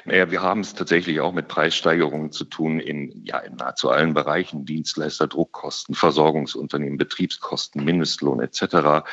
Naja, 0.04 0.30
wir 0.30 0.42
haben 0.42 0.60
es 0.60 0.74
tatsächlich 0.74 1.20
auch 1.20 1.32
mit 1.32 1.48
Preissteigerungen 1.48 2.32
zu 2.32 2.44
tun 2.44 2.80
in, 2.80 3.24
ja, 3.24 3.38
in 3.38 3.56
nahezu 3.56 3.90
allen 3.90 4.14
Bereichen, 4.14 4.64
Dienstleister, 4.64 5.26
Druckkosten, 5.26 5.94
Versorgungsunternehmen, 5.94 6.98
Betriebskosten, 6.98 7.84
Mindestlohn 7.84 8.40
etc. 8.40 9.04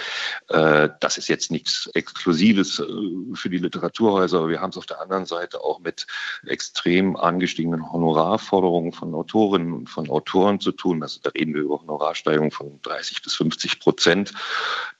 Äh, 0.49 0.89
das 0.99 1.17
ist 1.17 1.27
jetzt 1.27 1.51
nichts 1.51 1.89
Exklusives 1.93 2.79
äh, 2.79 2.85
für 3.33 3.49
die 3.49 3.57
Literaturhäuser, 3.57 4.39
aber 4.39 4.49
wir 4.49 4.61
haben 4.61 4.71
es 4.71 4.77
auf 4.77 4.85
der 4.85 5.01
anderen 5.01 5.25
Seite 5.25 5.61
auch 5.61 5.79
mit 5.79 6.07
extrem 6.45 7.15
angestiegenen 7.15 7.91
Honorarforderungen 7.91 8.93
von 8.93 9.13
Autorinnen 9.13 9.73
und 9.73 9.89
von 9.89 10.09
Autoren 10.09 10.59
zu 10.59 10.71
tun. 10.71 11.03
Also 11.03 11.19
da 11.21 11.29
reden 11.31 11.53
wir 11.53 11.61
über 11.61 11.79
Honorarsteigerungen 11.81 12.51
von 12.51 12.81
30 12.81 13.21
bis 13.21 13.35
50 13.35 13.79
Prozent. 13.79 14.33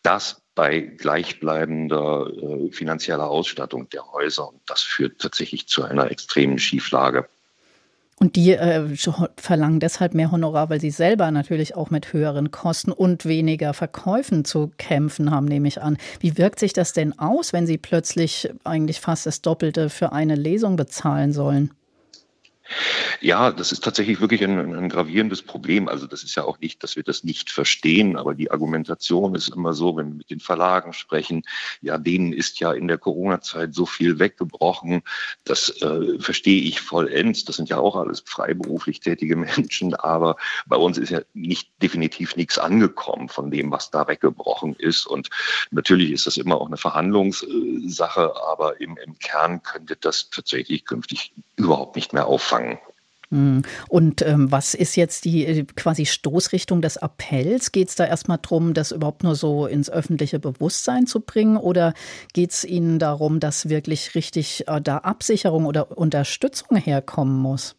Das 0.03 0.41
bei 0.57 0.79
gleichbleibender 0.79 2.31
äh, 2.33 2.71
finanzieller 2.71 3.29
Ausstattung 3.29 3.87
der 3.89 4.11
Häuser. 4.11 4.49
Und 4.49 4.59
das 4.65 4.81
führt 4.81 5.21
tatsächlich 5.21 5.67
zu 5.67 5.83
einer 5.83 6.09
extremen 6.09 6.57
Schieflage. 6.57 7.27
Und 8.19 8.35
die 8.35 8.53
äh, 8.53 8.83
verlangen 9.37 9.79
deshalb 9.79 10.15
mehr 10.15 10.31
Honorar, 10.31 10.71
weil 10.71 10.81
sie 10.81 10.89
selber 10.89 11.29
natürlich 11.29 11.75
auch 11.75 11.91
mit 11.91 12.11
höheren 12.11 12.49
Kosten 12.49 12.91
und 12.91 13.27
weniger 13.27 13.75
Verkäufen 13.75 14.43
zu 14.43 14.71
kämpfen 14.79 15.29
haben, 15.29 15.45
nehme 15.45 15.67
ich 15.67 15.79
an. 15.83 15.97
Wie 16.19 16.39
wirkt 16.39 16.57
sich 16.57 16.73
das 16.73 16.91
denn 16.91 17.19
aus, 17.19 17.53
wenn 17.53 17.67
sie 17.67 17.77
plötzlich 17.77 18.49
eigentlich 18.63 18.99
fast 18.99 19.27
das 19.27 19.43
Doppelte 19.43 19.91
für 19.91 20.11
eine 20.11 20.33
Lesung 20.33 20.75
bezahlen 20.75 21.33
sollen? 21.33 21.71
Ja, 23.21 23.51
das 23.51 23.71
ist 23.71 23.83
tatsächlich 23.83 24.21
wirklich 24.21 24.43
ein, 24.43 24.75
ein, 24.75 24.89
gravierendes 24.89 25.41
Problem. 25.41 25.87
Also 25.87 26.05
das 26.05 26.23
ist 26.23 26.35
ja 26.35 26.43
auch 26.43 26.59
nicht, 26.59 26.83
dass 26.83 26.95
wir 26.95 27.03
das 27.03 27.23
nicht 27.23 27.49
verstehen, 27.49 28.17
aber 28.17 28.35
die 28.35 28.51
Argumentation 28.51 29.35
ist 29.35 29.49
immer 29.49 29.73
so, 29.73 29.95
wenn 29.97 30.09
wir 30.09 30.15
mit 30.15 30.29
den 30.29 30.39
Verlagen 30.39 30.93
sprechen, 30.93 31.43
ja, 31.81 31.97
denen 31.97 32.33
ist 32.33 32.59
ja 32.59 32.73
in 32.73 32.87
der 32.87 32.97
Corona-Zeit 32.97 33.73
so 33.73 33.85
viel 33.85 34.19
weggebrochen. 34.19 35.01
Das 35.45 35.69
äh, 35.81 36.19
verstehe 36.19 36.61
ich 36.61 36.81
vollends. 36.81 37.45
Das 37.45 37.55
sind 37.55 37.69
ja 37.69 37.77
auch 37.77 37.95
alles 37.95 38.21
freiberuflich 38.25 38.99
tätige 38.99 39.35
Menschen, 39.35 39.95
aber 39.95 40.35
bei 40.67 40.75
uns 40.75 40.97
ist 40.97 41.09
ja 41.09 41.21
nicht 41.33 41.69
definitiv 41.81 42.35
nichts 42.35 42.57
angekommen 42.57 43.29
von 43.29 43.49
dem, 43.49 43.71
was 43.71 43.91
da 43.91 44.07
weggebrochen 44.07 44.75
ist. 44.75 45.07
Und 45.07 45.29
natürlich 45.71 46.11
ist 46.11 46.27
das 46.27 46.37
immer 46.37 46.59
auch 46.59 46.67
eine 46.67 46.77
Verhandlungssache, 46.77 48.33
aber 48.49 48.79
im, 48.81 48.97
im 48.97 49.17
Kern 49.19 49.63
könnte 49.63 49.95
das 49.95 50.29
tatsächlich 50.29 50.85
künftig 50.85 51.33
überhaupt 51.55 51.95
nicht 51.95 52.13
mehr 52.13 52.27
auffangen. 52.27 52.56
Hm. 53.29 53.63
Und 53.89 54.21
ähm, 54.21 54.51
was 54.51 54.73
ist 54.73 54.95
jetzt 54.95 55.25
die 55.25 55.45
äh, 55.45 55.65
quasi 55.75 56.05
Stoßrichtung 56.05 56.81
des 56.81 56.97
Appells? 56.97 57.73
Geht 57.73 57.89
es 57.89 57.95
da 57.95 58.05
erstmal 58.05 58.37
darum, 58.37 58.73
das 58.73 58.91
überhaupt 58.93 59.23
nur 59.23 59.35
so 59.35 59.65
ins 59.65 59.89
öffentliche 59.89 60.39
Bewusstsein 60.39 61.07
zu 61.07 61.19
bringen? 61.19 61.57
Oder 61.57 61.93
geht 62.33 62.51
es 62.51 62.63
Ihnen 62.63 62.99
darum, 62.99 63.41
dass 63.41 63.67
wirklich 63.67 64.15
richtig 64.15 64.65
äh, 64.67 64.81
da 64.81 64.99
Absicherung 64.99 65.65
oder 65.65 65.97
Unterstützung 65.97 66.77
herkommen 66.77 67.37
muss? 67.37 67.75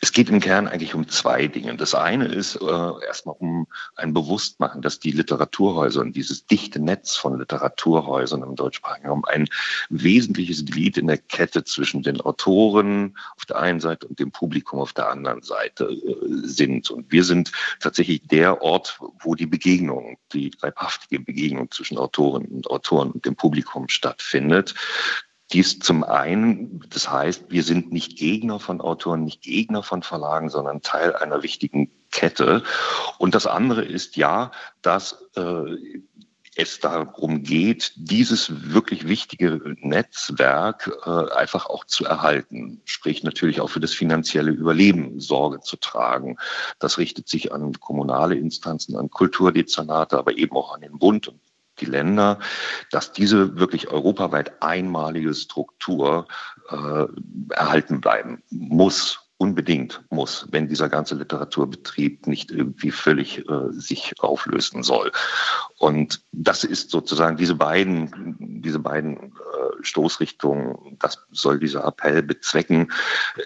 Es 0.00 0.12
geht 0.12 0.28
im 0.28 0.40
Kern 0.40 0.68
eigentlich 0.68 0.94
um 0.94 1.08
zwei 1.08 1.46
Dinge. 1.46 1.76
Das 1.76 1.94
eine 1.94 2.26
ist 2.26 2.56
äh, 2.56 3.06
erstmal 3.06 3.36
um 3.38 3.66
ein 3.96 4.12
Bewusstmachen, 4.12 4.82
dass 4.82 5.00
die 5.00 5.10
Literaturhäuser 5.10 6.00
und 6.00 6.14
dieses 6.14 6.46
dichte 6.46 6.80
Netz 6.80 7.16
von 7.16 7.38
Literaturhäusern 7.38 8.42
im 8.42 8.56
deutschsprachigen 8.56 9.08
Raum 9.08 9.24
ein 9.24 9.48
wesentliches 9.88 10.64
Glied 10.64 10.98
in 10.98 11.06
der 11.06 11.18
Kette 11.18 11.64
zwischen 11.64 12.02
den 12.02 12.20
Autoren 12.20 13.16
auf 13.36 13.46
der 13.46 13.58
einen 13.58 13.80
Seite 13.80 14.06
und 14.06 14.18
dem 14.18 14.30
Publikum 14.30 14.80
auf 14.80 14.92
der 14.92 15.08
anderen 15.08 15.42
Seite 15.42 15.84
äh, 15.84 16.46
sind. 16.46 16.90
Und 16.90 17.10
wir 17.10 17.24
sind 17.24 17.52
tatsächlich 17.80 18.22
der 18.28 18.62
Ort, 18.62 18.98
wo 19.20 19.34
die 19.34 19.46
Begegnung, 19.46 20.18
die 20.32 20.50
leibhaftige 20.60 21.20
Begegnung 21.20 21.70
zwischen 21.70 21.98
Autoren 21.98 22.44
und 22.46 22.70
Autoren 22.70 23.10
und 23.10 23.24
dem 23.24 23.36
Publikum 23.36 23.88
stattfindet. 23.88 24.74
Dies 25.52 25.78
zum 25.78 26.04
einen, 26.04 26.80
das 26.90 27.10
heißt, 27.10 27.46
wir 27.48 27.62
sind 27.62 27.90
nicht 27.90 28.18
Gegner 28.18 28.60
von 28.60 28.80
Autoren, 28.80 29.24
nicht 29.24 29.42
Gegner 29.42 29.82
von 29.82 30.02
Verlagen, 30.02 30.50
sondern 30.50 30.82
Teil 30.82 31.16
einer 31.16 31.42
wichtigen 31.42 31.90
Kette. 32.10 32.62
Und 33.18 33.34
das 33.34 33.46
andere 33.46 33.84
ist 33.84 34.16
ja, 34.16 34.50
dass 34.82 35.24
äh, 35.36 36.00
es 36.58 36.80
darum 36.80 37.44
geht, 37.44 37.92
dieses 37.94 38.72
wirklich 38.72 39.06
wichtige 39.06 39.76
Netzwerk 39.80 40.90
äh, 41.06 41.32
einfach 41.32 41.66
auch 41.66 41.84
zu 41.84 42.04
erhalten, 42.04 42.82
sprich 42.84 43.22
natürlich 43.22 43.60
auch 43.60 43.70
für 43.70 43.78
das 43.78 43.94
finanzielle 43.94 44.50
Überleben 44.50 45.20
Sorge 45.20 45.60
zu 45.60 45.76
tragen. 45.76 46.36
Das 46.80 46.98
richtet 46.98 47.28
sich 47.28 47.52
an 47.52 47.72
kommunale 47.74 48.34
Instanzen, 48.34 48.96
an 48.96 49.08
Kulturdezernate, 49.08 50.18
aber 50.18 50.36
eben 50.36 50.56
auch 50.56 50.74
an 50.74 50.80
den 50.80 50.98
Bund 50.98 51.28
und 51.28 51.40
die 51.80 51.86
Länder, 51.86 52.38
dass 52.90 53.12
diese 53.12 53.58
wirklich 53.58 53.88
europaweit 53.88 54.62
einmalige 54.62 55.34
Struktur 55.34 56.26
äh, 56.70 57.06
erhalten 57.54 58.00
bleiben 58.00 58.42
muss 58.50 59.28
unbedingt 59.38 60.02
muss, 60.10 60.48
wenn 60.50 60.68
dieser 60.68 60.88
ganze 60.88 61.14
Literaturbetrieb 61.14 62.26
nicht 62.26 62.50
irgendwie 62.50 62.90
völlig 62.90 63.48
äh, 63.48 63.70
sich 63.70 64.12
auflösen 64.18 64.82
soll. 64.82 65.12
Und 65.78 66.22
das 66.32 66.64
ist 66.64 66.90
sozusagen 66.90 67.36
diese 67.36 67.54
beiden, 67.54 68.36
diese 68.40 68.80
beiden 68.80 69.16
äh, 69.16 69.30
Stoßrichtungen, 69.82 70.96
das 70.98 71.24
soll 71.30 71.60
dieser 71.60 71.84
Appell 71.84 72.24
bezwecken. 72.24 72.92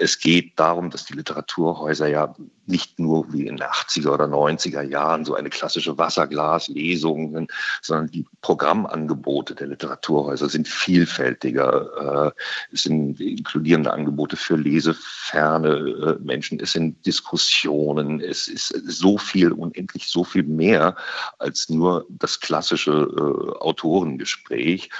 Es 0.00 0.18
geht 0.18 0.58
darum, 0.58 0.88
dass 0.88 1.04
die 1.04 1.14
Literaturhäuser 1.14 2.08
ja 2.08 2.34
nicht 2.66 2.98
nur 2.98 3.32
wie 3.32 3.46
in 3.46 3.56
den 3.56 3.66
80er 3.66 4.10
oder 4.10 4.26
90er 4.26 4.82
Jahren 4.82 5.24
so 5.24 5.34
eine 5.34 5.50
klassische 5.50 5.98
Wasserglaslesung, 5.98 7.48
sondern 7.80 8.10
die 8.10 8.24
Programmangebote 8.40 9.54
der 9.54 9.66
Literaturhäuser 9.68 10.48
sind 10.48 10.68
vielfältiger. 10.68 12.32
Äh, 12.34 12.42
es 12.72 12.84
sind 12.84 13.20
inkludierende 13.20 13.92
Angebote 13.92 14.36
für 14.36 14.56
Leseferne 14.56 15.68
äh, 15.68 16.24
Menschen, 16.24 16.60
es 16.60 16.72
sind 16.72 17.04
Diskussionen, 17.04 18.20
es 18.20 18.48
ist 18.48 18.68
so 18.86 19.18
viel, 19.18 19.52
unendlich 19.52 20.08
so 20.08 20.22
viel 20.22 20.44
mehr 20.44 20.96
als 21.38 21.68
nur 21.68 22.06
das 22.08 22.38
klassische 22.40 22.92
äh, 22.92 23.58
Autorengespräch. 23.58 24.90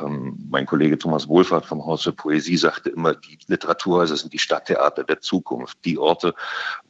Ähm, 0.00 0.38
mein 0.50 0.66
Kollege 0.66 0.98
Thomas 0.98 1.28
Wohlfahrt 1.28 1.66
vom 1.66 1.84
Haus 1.86 2.02
für 2.02 2.12
Poesie 2.12 2.56
sagte 2.56 2.90
immer, 2.90 3.14
die 3.14 3.38
Literaturhäuser 3.46 4.16
sind 4.16 4.32
die 4.32 4.38
Stadttheater 4.38 5.04
der 5.04 5.20
Zukunft, 5.20 5.78
die 5.84 5.98
Orte, 5.98 6.34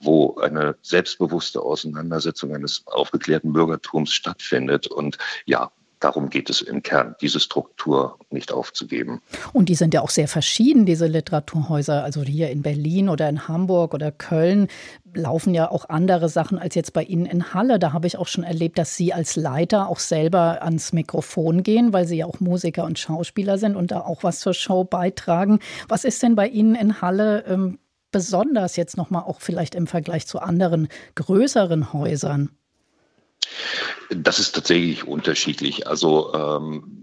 wo 0.01 0.22
eine 0.37 0.77
selbstbewusste 0.83 1.61
Auseinandersetzung 1.61 2.55
eines 2.55 2.85
aufgeklärten 2.87 3.53
Bürgertums 3.53 4.13
stattfindet. 4.13 4.87
Und 4.87 5.19
ja, 5.47 5.71
Darum 6.03 6.31
geht 6.31 6.51
es 6.51 6.61
im 6.63 6.83
Kern, 6.83 7.15
diese 7.21 7.39
Struktur 7.39 8.19
nicht 8.31 8.51
aufzugeben. 8.51 9.23
Und 9.53 9.69
die 9.69 9.77
sind 9.77 9.95
ja 9.95 10.01
auch 10.01 10.11
sehr 10.11 10.27
verschieden, 10.27 10.85
diese 10.85 11.07
Literaturhäuser. 11.07 12.03
Also 12.03 12.23
hier 12.23 12.51
in 12.51 12.63
Berlin 12.63 13.09
oder 13.09 13.29
in 13.29 13.47
Hamburg 13.47 13.95
oder 13.95 14.11
Köln 14.11 14.67
laufen 15.15 15.55
ja 15.55 15.71
auch 15.71 15.89
andere 15.89 16.29
Sachen 16.29 16.59
als 16.59 16.75
jetzt 16.75 16.93
bei 16.93 17.05
Ihnen 17.05 17.25
in 17.25 17.55
Halle. 17.55 17.79
Da 17.79 17.93
habe 17.93 18.09
ich 18.09 18.19
auch 18.19 18.27
schon 18.27 18.43
erlebt, 18.43 18.79
dass 18.79 18.97
Sie 18.97 19.13
als 19.13 19.37
Leiter 19.37 19.89
auch 19.89 20.01
selber 20.01 20.63
ans 20.63 20.93
Mikrofon 20.93 21.63
gehen, 21.63 21.93
weil 21.93 22.09
Sie 22.09 22.17
ja 22.17 22.27
auch 22.27 22.41
Musiker 22.41 22.85
und 22.85 22.99
Schauspieler 22.99 23.57
sind 23.57 23.77
und 23.77 23.93
da 23.93 24.01
auch 24.01 24.25
was 24.25 24.41
zur 24.41 24.55
Show 24.55 24.83
beitragen. 24.83 25.61
Was 25.87 26.05
ist 26.05 26.21
denn 26.25 26.35
bei 26.35 26.49
Ihnen 26.49 26.75
in 26.75 27.01
Halle 27.01 27.45
ähm, 27.47 27.79
besonders 28.13 28.77
jetzt 28.77 28.97
nochmal 28.97 29.25
auch 29.25 29.41
vielleicht 29.41 29.75
im 29.75 29.87
Vergleich 29.87 30.27
zu 30.27 30.39
anderen 30.39 30.89
größeren 31.17 31.93
Häusern? 31.93 32.51
Das 34.11 34.39
ist 34.39 34.55
tatsächlich 34.55 35.07
unterschiedlich. 35.07 35.87
Also 35.87 36.33
ähm, 36.35 37.02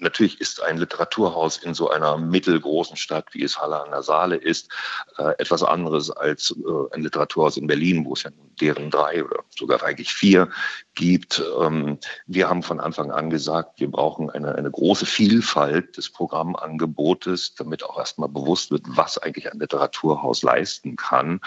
natürlich 0.00 0.40
ist 0.40 0.62
ein 0.62 0.78
Literaturhaus 0.78 1.58
in 1.58 1.74
so 1.74 1.90
einer 1.90 2.16
mittelgroßen 2.18 2.96
Stadt, 2.96 3.26
wie 3.32 3.42
es 3.42 3.58
Halle 3.58 3.82
an 3.82 3.90
der 3.90 4.02
Saale 4.02 4.36
ist, 4.36 4.70
äh, 5.18 5.32
etwas 5.38 5.62
anderes 5.62 6.10
als 6.10 6.54
äh, 6.56 6.94
ein 6.94 7.02
Literaturhaus 7.02 7.56
in 7.56 7.66
Berlin, 7.66 8.04
wo 8.04 8.14
es 8.14 8.22
ja 8.22 8.30
deren 8.60 8.90
drei 8.90 9.24
oder 9.24 9.42
sogar 9.50 9.82
eigentlich 9.82 10.12
vier 10.12 10.48
gibt. 10.94 11.42
Ähm, 11.60 11.98
wir 12.26 12.48
haben 12.48 12.62
von 12.62 12.80
Anfang 12.80 13.10
an 13.10 13.30
gesagt, 13.30 13.80
wir 13.80 13.90
brauchen 13.90 14.30
eine, 14.30 14.54
eine 14.54 14.70
große 14.70 15.06
Vielfalt 15.06 15.96
des 15.96 16.10
Programmangebotes, 16.10 17.54
damit 17.54 17.84
auch 17.84 17.98
erstmal 17.98 18.28
bewusst 18.28 18.70
wird, 18.70 18.82
was 18.86 19.18
eigentlich 19.18 19.50
ein 19.50 19.58
Literaturhaus 19.58 20.42
leisten 20.42 20.96
kann. 20.96 21.40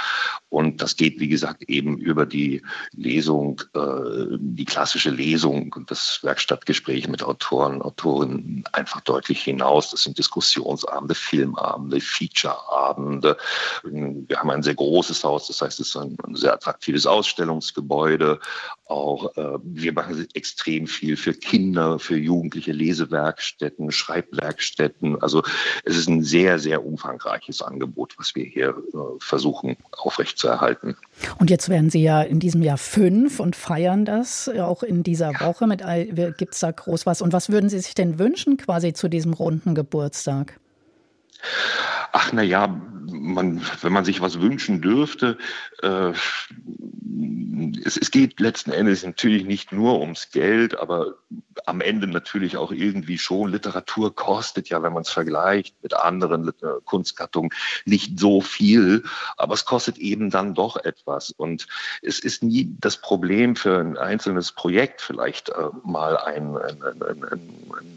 Und 0.50 0.82
das 0.82 0.96
geht, 0.96 1.20
wie 1.20 1.28
gesagt, 1.28 1.64
eben 1.64 1.98
über 1.98 2.26
die 2.26 2.62
Lesung, 2.92 3.62
äh, 3.74 4.38
die 4.38 4.66
klassische 4.66 5.10
Lesung 5.10 5.74
und 5.74 5.92
das 5.92 6.20
Werkstattgespräch 6.24 7.08
mit 7.08 7.24
Autoren, 7.24 7.82
Autorinnen 7.82 8.43
einfach 8.72 9.02
deutlich 9.02 9.44
hinaus. 9.44 9.92
Das 9.92 10.04
sind 10.04 10.18
Diskussionsabende, 10.18 11.16
Filmabende, 11.16 12.00
Featureabende. 12.00 13.38
Wir 13.84 14.38
haben 14.38 14.52
ein 14.52 14.64
sehr 14.64 14.76
großes 14.76 15.24
Haus, 15.24 15.48
das 15.48 15.62
heißt, 15.62 15.80
es 15.80 15.90
ist 15.90 15.96
ein, 15.96 16.18
sehr 16.34 16.54
attraktives 16.54 17.06
Ausstellungsgebäude. 17.06 18.40
Auch 18.94 19.36
äh, 19.38 19.58
wir 19.64 19.92
machen 19.92 20.28
extrem 20.36 20.86
viel 20.86 21.18
für 21.18 21.34
Kinder, 21.34 21.98
für 21.98 22.16
jugendliche 22.16 22.72
Lesewerkstätten, 22.72 23.92
Schreibwerkstätten. 23.92 25.20
Also 25.20 25.42
es 25.84 25.98
ist 25.98 26.08
ein 26.08 26.22
sehr, 26.22 26.60
sehr 26.60 26.86
umfangreiches 26.86 27.64
Angebot, 27.64 28.14
was 28.20 28.36
wir 28.36 28.46
hier 28.46 28.70
äh, 28.70 28.98
versuchen 29.18 29.78
aufrechtzuerhalten. 29.94 30.96
Und 31.40 31.50
jetzt 31.50 31.70
werden 31.70 31.90
Sie 31.90 32.04
ja 32.04 32.22
in 32.22 32.40
diesem 32.40 32.62
Jahr 32.62 32.78
fünf 32.78 33.40
und 33.40 33.56
feiern 33.56 34.06
das 34.06 34.48
auch 34.48 34.84
in 34.84 35.02
dieser 35.02 35.32
Woche. 35.40 35.66
Mit 35.66 35.82
gibt 36.38 36.54
es 36.54 36.60
da 36.60 36.70
groß 36.70 37.08
was? 37.08 37.24
Und 37.24 37.34
was 37.34 37.50
würden 37.50 37.70
Sie 37.70 37.80
sich 37.80 37.96
denn 37.96 38.20
wünschen 38.20 38.58
quasi 38.58 38.94
zu 38.94 39.08
diesem 39.08 39.34
runden 39.34 39.74
Geburtstag? 39.74 40.60
Ach 42.12 42.32
na 42.32 42.44
ja, 42.44 42.80
man, 43.12 43.62
wenn 43.82 43.94
man 43.94 44.06
sich 44.06 44.22
was 44.22 44.40
wünschen 44.42 44.82
dürfte, 44.82 45.38
äh, 45.82 46.14
es, 47.84 47.98
es 47.98 48.12
geht 48.12 48.40
letzten 48.40 48.72
Endes 48.72 49.04
natürlich 49.04 49.46
nicht 49.46 49.72
nur 49.72 50.00
ums 50.00 50.32
Geld, 50.32 50.80
aber 50.80 51.16
am 51.66 51.82
Ende 51.82 52.08
natürlich 52.08 52.58
auch 52.58 52.72
irgendwie 52.72 53.18
schon. 53.18 53.52
Literatur 53.52 54.16
kostet 54.16 54.70
ja, 54.70 54.82
wenn 54.84 54.94
man 54.94 55.04
es 55.04 55.10
vergleicht 55.10 55.76
mit 55.84 55.94
anderen 55.94 56.52
Kunstgattungen, 56.86 57.52
nicht 57.86 58.20
so 58.20 58.42
viel, 58.42 59.04
aber 59.38 59.54
es 59.54 59.66
kostet 59.66 59.98
eben 59.98 60.30
dann 60.30 60.54
doch 60.54 60.78
etwas. 60.78 61.32
Und 61.32 61.68
es 62.02 62.20
ist 62.20 62.44
nie 62.44 62.76
das 62.80 62.98
Problem 62.98 63.56
für 63.56 63.80
ein 63.80 63.98
einzelnes 63.98 64.52
Projekt, 64.52 65.02
vielleicht 65.02 65.50
äh, 65.50 65.54
mal 65.84 66.18
ein, 66.18 66.58
ein, 66.58 66.84
ein, 66.84 67.24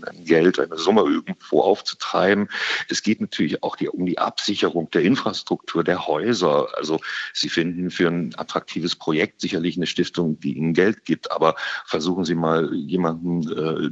ein, 0.07 0.25
Geld, 0.25 0.59
eine 0.59 0.77
Summe 0.77 1.03
irgendwo 1.03 1.63
aufzutreiben. 1.63 2.49
Es 2.89 3.03
geht 3.03 3.21
natürlich 3.21 3.63
auch 3.63 3.77
die, 3.77 3.89
um 3.89 4.07
die 4.07 4.19
Absicherung 4.19 4.91
der 4.97 5.05
Infrastruktur, 5.05 5.85
der 5.85 6.07
Häuser. 6.07 6.69
Also 6.77 7.01
Sie 7.35 7.51
finden 7.51 7.91
für 7.91 8.09
ein 8.09 8.33
attraktives 8.37 8.97
Projekt 8.97 9.43
sicherlich 9.43 9.77
eine 9.77 9.87
Stiftung, 9.87 10.41
die 10.41 10.55
Ihnen 10.55 10.73
Geld 10.73 11.05
gibt, 11.05 11.31
aber 11.31 11.55
versuchen 11.85 12.25
Sie 12.25 12.35
mal 12.35 12.75
jemanden 12.75 13.43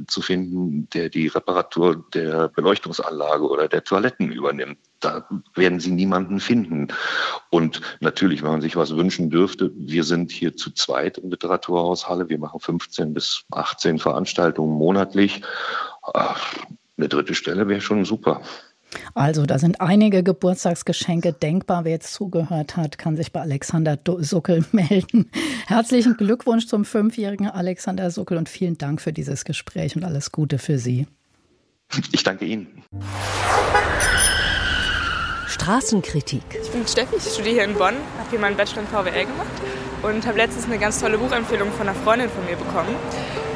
äh, 0.01 0.05
zu 0.07 0.21
finden, 0.21 0.89
der 0.89 1.09
die 1.09 1.27
Reparatur 1.27 2.03
der 2.13 2.49
Beleuchtungsanlage 2.49 3.47
oder 3.47 3.67
der 3.67 3.83
Toiletten 3.83 4.31
übernimmt. 4.31 4.79
Da 4.99 5.27
werden 5.53 5.79
Sie 5.79 5.91
niemanden 5.91 6.39
finden. 6.39 6.87
Und 7.51 7.81
natürlich, 7.99 8.41
wenn 8.41 8.51
man 8.51 8.61
sich 8.61 8.75
was 8.75 8.95
wünschen 8.95 9.29
dürfte, 9.29 9.71
wir 9.75 10.03
sind 10.03 10.31
hier 10.31 10.55
zu 10.57 10.71
zweit 10.71 11.19
im 11.19 11.29
Literaturhaus 11.29 12.09
Halle. 12.09 12.29
Wir 12.29 12.39
machen 12.39 12.59
15 12.59 13.13
bis 13.13 13.45
18 13.51 13.99
Veranstaltungen 13.99 14.73
monatlich. 14.73 15.43
Eine 16.97 17.09
dritte 17.09 17.35
Stelle 17.35 17.67
wäre 17.67 17.81
schon 17.81 18.05
super. 18.05 18.41
Also, 19.13 19.45
da 19.45 19.59
sind 19.59 19.81
einige 19.81 20.23
Geburtstagsgeschenke 20.23 21.33
denkbar. 21.33 21.85
Wer 21.85 21.93
jetzt 21.93 22.13
zugehört 22.13 22.77
hat, 22.77 22.97
kann 22.97 23.15
sich 23.15 23.31
bei 23.31 23.41
Alexander 23.41 23.97
Suckel 24.19 24.65
melden. 24.71 25.29
Herzlichen 25.67 26.17
Glückwunsch 26.17 26.67
zum 26.67 26.85
fünfjährigen 26.85 27.47
Alexander 27.47 28.11
Suckel 28.11 28.37
und 28.37 28.49
vielen 28.49 28.77
Dank 28.77 29.01
für 29.01 29.13
dieses 29.13 29.45
Gespräch 29.45 29.95
und 29.95 30.03
alles 30.03 30.31
Gute 30.31 30.57
für 30.57 30.77
Sie. 30.77 31.07
Ich 32.11 32.23
danke 32.23 32.45
Ihnen. 32.45 32.83
Straßenkritik. 35.47 36.43
Ich 36.61 36.71
bin 36.71 36.85
Steffi, 36.85 37.15
ich 37.15 37.23
studiere 37.23 37.55
hier 37.55 37.63
in 37.63 37.73
Bonn, 37.75 37.95
habe 38.17 38.29
hier 38.29 38.39
meinen 38.39 38.57
Bachelor 38.57 38.81
in 38.81 38.87
VWL 38.87 39.25
gemacht 39.25 39.51
und 40.03 40.27
habe 40.27 40.37
letztens 40.37 40.65
eine 40.65 40.77
ganz 40.77 40.99
tolle 40.99 41.17
Buchempfehlung 41.17 41.71
von 41.71 41.87
einer 41.87 41.97
Freundin 41.97 42.29
von 42.29 42.43
mir 42.45 42.55
bekommen. 42.55 42.95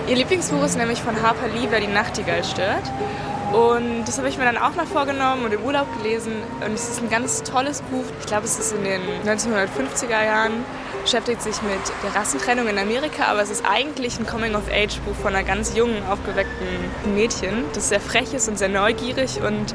Ihr 0.07 0.15
Lieblingsbuch 0.15 0.63
ist 0.63 0.77
nämlich 0.77 0.99
von 0.99 1.21
Harper 1.21 1.47
Lee, 1.49 1.67
Wer 1.69 1.81
die 1.81 1.87
Nachtigall 1.87 2.43
stört. 2.43 2.83
Und 3.53 4.05
das 4.05 4.19
habe 4.19 4.29
ich 4.29 4.37
mir 4.37 4.45
dann 4.45 4.57
auch 4.57 4.75
mal 4.75 4.85
vorgenommen 4.85 5.43
und 5.45 5.53
im 5.53 5.63
Urlaub 5.63 5.87
gelesen. 5.97 6.33
Und 6.63 6.73
es 6.73 6.87
ist 6.87 7.01
ein 7.01 7.09
ganz 7.09 7.41
tolles 7.41 7.81
Buch. 7.83 8.05
Ich 8.19 8.27
glaube, 8.27 8.45
es 8.45 8.59
ist 8.59 8.73
in 8.73 8.83
den 8.83 9.01
1950er 9.25 10.23
Jahren, 10.23 10.51
beschäftigt 11.01 11.41
sich 11.41 11.59
mit 11.63 11.79
der 12.03 12.15
Rassentrennung 12.15 12.67
in 12.67 12.77
Amerika, 12.77 13.23
aber 13.25 13.41
es 13.41 13.49
ist 13.49 13.65
eigentlich 13.67 14.19
ein 14.19 14.27
Coming-of-Age-Buch 14.27 15.15
von 15.15 15.35
einer 15.35 15.43
ganz 15.43 15.75
jungen, 15.75 16.03
aufgeweckten 16.07 16.67
Mädchen, 17.15 17.63
das 17.73 17.89
sehr 17.89 17.99
frech 17.99 18.33
ist 18.33 18.47
und 18.47 18.59
sehr 18.59 18.69
neugierig 18.69 19.41
und 19.41 19.73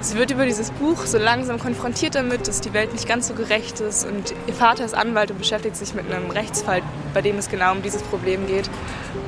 Sie 0.00 0.16
wird 0.16 0.30
über 0.30 0.44
dieses 0.44 0.70
Buch 0.70 1.04
so 1.06 1.18
langsam 1.18 1.58
konfrontiert 1.58 2.14
damit, 2.14 2.46
dass 2.46 2.60
die 2.60 2.72
Welt 2.72 2.92
nicht 2.92 3.08
ganz 3.08 3.28
so 3.28 3.34
gerecht 3.34 3.80
ist. 3.80 4.06
Und 4.06 4.34
ihr 4.46 4.54
Vater 4.54 4.84
ist 4.84 4.94
Anwalt 4.94 5.30
und 5.30 5.38
beschäftigt 5.38 5.76
sich 5.76 5.94
mit 5.94 6.10
einem 6.10 6.30
Rechtsfall, 6.30 6.82
bei 7.14 7.22
dem 7.22 7.38
es 7.38 7.48
genau 7.48 7.72
um 7.72 7.82
dieses 7.82 8.02
Problem 8.02 8.46
geht. 8.46 8.68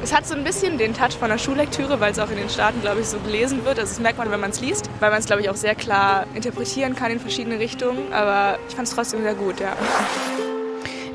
Es 0.03 0.15
hat 0.15 0.27
so 0.27 0.35
ein 0.35 0.45
bisschen 0.45 0.79
den 0.79 0.95
Touch 0.95 1.17
von 1.19 1.31
einer 1.31 1.39
Schullektüre, 1.39 2.01
weil 2.01 2.13
es 2.13 2.19
auch 2.19 2.31
in 2.31 2.37
den 2.37 2.49
Staaten, 2.49 2.81
glaube 2.81 3.01
ich, 3.01 3.09
so 3.09 3.19
gelesen 3.19 3.65
wird. 3.65 3.79
Also 3.79 3.93
das 3.93 4.01
merkt 4.01 4.19
man, 4.19 4.31
wenn 4.31 4.41
man 4.41 4.51
es 4.51 4.61
liest, 4.61 4.89
weil 5.01 5.11
man 5.11 5.19
es, 5.19 5.27
glaube 5.27 5.43
ich, 5.43 5.51
auch 5.51 5.57
sehr 5.57 5.75
klar 5.75 6.27
interpretieren 6.35 6.95
kann 6.95 7.11
in 7.11 7.19
verschiedene 7.19 7.59
Richtungen. 7.59 8.13
Aber 8.13 8.59
ich 8.69 8.75
fand 8.75 8.87
es 8.87 8.95
trotzdem 8.95 9.23
sehr 9.23 9.35
gut, 9.35 9.61
ja. 9.61 9.77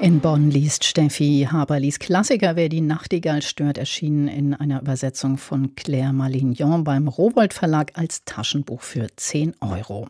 In 0.04 0.20
Bonn 0.20 0.52
liest 0.52 0.84
Steffi 0.84 1.48
Haberlies 1.50 1.98
Klassiker 1.98 2.58
Wer 2.58 2.68
die 2.68 2.82
Nachtigall 2.82 3.42
stört, 3.42 3.78
erschienen 3.78 4.28
in 4.28 4.54
einer 4.54 4.82
Übersetzung 4.82 5.38
von 5.38 5.76
Claire 5.76 6.12
Malignon 6.12 6.84
beim 6.84 7.08
Rowold 7.08 7.54
Verlag 7.54 7.94
als 7.94 8.26
Taschenbuch 8.26 8.82
für 8.82 9.08
10 9.16 9.56
Euro. 9.62 10.10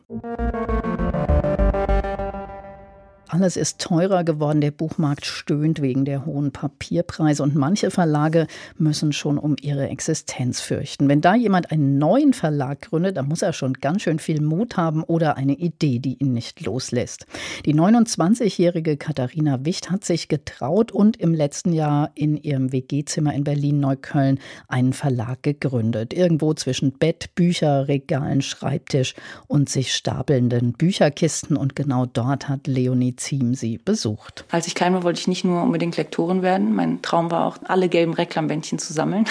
Alles 3.33 3.57
ist 3.57 3.81
teurer 3.81 4.23
geworden. 4.23 4.61
Der 4.61 4.69
Buchmarkt 4.69 5.25
stöhnt 5.25 5.81
wegen 5.81 6.05
der 6.05 6.23
hohen 6.27 6.51
Papierpreise 6.51 7.41
und 7.41 7.55
manche 7.55 7.89
Verlage 7.89 8.45
müssen 8.77 9.11
schon 9.11 9.39
um 9.39 9.55
ihre 9.59 9.89
Existenz 9.89 10.61
fürchten. 10.61 11.09
Wenn 11.09 11.19
da 11.19 11.33
jemand 11.33 11.71
einen 11.71 11.97
neuen 11.97 12.33
Verlag 12.33 12.81
gründet, 12.81 13.17
dann 13.17 13.27
muss 13.27 13.41
er 13.41 13.51
schon 13.51 13.73
ganz 13.73 14.03
schön 14.03 14.19
viel 14.19 14.39
Mut 14.39 14.77
haben 14.77 15.03
oder 15.03 15.35
eine 15.35 15.53
Idee, 15.53 15.97
die 15.97 16.13
ihn 16.19 16.33
nicht 16.33 16.63
loslässt. 16.63 17.25
Die 17.65 17.73
29-jährige 17.73 18.97
Katharina 18.97 19.65
Wicht 19.65 19.89
hat 19.89 20.05
sich 20.05 20.27
getraut 20.27 20.91
und 20.91 21.17
im 21.17 21.33
letzten 21.33 21.73
Jahr 21.73 22.11
in 22.13 22.37
ihrem 22.37 22.71
WG-Zimmer 22.71 23.33
in 23.33 23.43
Berlin-Neukölln 23.43 24.37
einen 24.67 24.93
Verlag 24.93 25.41
gegründet. 25.41 26.13
Irgendwo 26.13 26.53
zwischen 26.53 26.91
Bett, 26.91 27.33
Bücher, 27.33 27.87
Regalen, 27.87 28.43
Schreibtisch 28.43 29.15
und 29.47 29.69
sich 29.69 29.91
stapelnden 29.91 30.73
Bücherkisten. 30.73 31.57
Und 31.57 31.75
genau 31.75 32.05
dort 32.05 32.47
hat 32.47 32.67
Leonie 32.67 33.15
Team 33.23 33.55
Sie 33.55 33.77
besucht. 33.77 34.45
Als 34.51 34.67
ich 34.67 34.75
klein 34.75 34.93
war, 34.93 35.03
wollte 35.03 35.19
ich 35.19 35.27
nicht 35.27 35.43
nur 35.43 35.63
unbedingt 35.63 35.97
Lektorin 35.97 36.41
werden. 36.41 36.75
Mein 36.75 37.01
Traum 37.01 37.31
war 37.31 37.45
auch, 37.45 37.57
alle 37.63 37.89
gelben 37.89 38.13
Reklambändchen 38.13 38.79
zu 38.79 38.93
sammeln. 38.93 39.25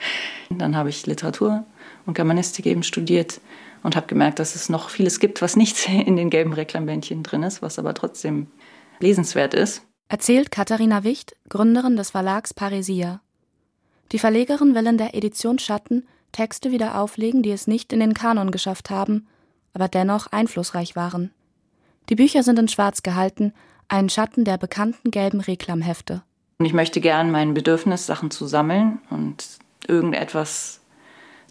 Dann 0.50 0.76
habe 0.76 0.88
ich 0.88 1.06
Literatur 1.06 1.64
und 2.06 2.14
Germanistik 2.14 2.66
eben 2.66 2.82
studiert 2.82 3.40
und 3.82 3.96
habe 3.96 4.06
gemerkt, 4.06 4.38
dass 4.38 4.54
es 4.54 4.68
noch 4.68 4.88
vieles 4.88 5.20
gibt, 5.20 5.42
was 5.42 5.56
nicht 5.56 5.88
in 5.88 6.16
den 6.16 6.30
gelben 6.30 6.52
Reklambändchen 6.52 7.22
drin 7.22 7.42
ist, 7.42 7.62
was 7.62 7.78
aber 7.78 7.94
trotzdem 7.94 8.48
lesenswert 9.00 9.54
ist. 9.54 9.82
Erzählt 10.08 10.50
Katharina 10.50 11.04
Wicht, 11.04 11.36
Gründerin 11.48 11.96
des 11.96 12.10
Verlags 12.10 12.52
Paresia. 12.52 13.20
Die 14.12 14.18
Verlegerin 14.18 14.74
will 14.74 14.86
in 14.86 14.98
der 14.98 15.14
Edition 15.14 15.58
Schatten 15.58 16.06
Texte 16.32 16.72
wieder 16.72 17.00
auflegen, 17.00 17.42
die 17.42 17.52
es 17.52 17.66
nicht 17.66 17.92
in 17.92 18.00
den 18.00 18.12
Kanon 18.12 18.50
geschafft 18.50 18.90
haben, 18.90 19.26
aber 19.72 19.88
dennoch 19.88 20.26
einflussreich 20.26 20.96
waren. 20.96 21.30
Die 22.08 22.16
Bücher 22.16 22.42
sind 22.42 22.58
in 22.58 22.68
Schwarz 22.68 23.02
gehalten, 23.02 23.52
ein 23.88 24.08
Schatten 24.08 24.44
der 24.44 24.58
bekannten 24.58 25.10
gelben 25.10 25.40
Reklamhefte. 25.40 26.22
Und 26.58 26.66
ich 26.66 26.72
möchte 26.72 27.00
gern 27.00 27.30
mein 27.30 27.54
Bedürfnis, 27.54 28.06
Sachen 28.06 28.30
zu 28.30 28.46
sammeln 28.46 29.00
und 29.10 29.58
irgendetwas 29.86 30.80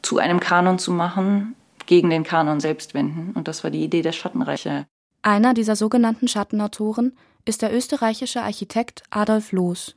zu 0.01 0.17
einem 0.17 0.39
Kanon 0.39 0.79
zu 0.79 0.91
machen, 0.91 1.55
gegen 1.85 2.09
den 2.09 2.23
Kanon 2.23 2.59
selbst 2.59 2.93
wenden. 2.93 3.31
Und 3.35 3.47
das 3.47 3.63
war 3.63 3.71
die 3.71 3.83
Idee 3.83 4.01
der 4.01 4.11
Schattenreiche. 4.11 4.85
Einer 5.21 5.53
dieser 5.53 5.75
sogenannten 5.75 6.27
Schattenautoren 6.27 7.13
ist 7.45 7.61
der 7.61 7.73
österreichische 7.75 8.41
Architekt 8.41 9.03
Adolf 9.09 9.51
Loos. 9.51 9.95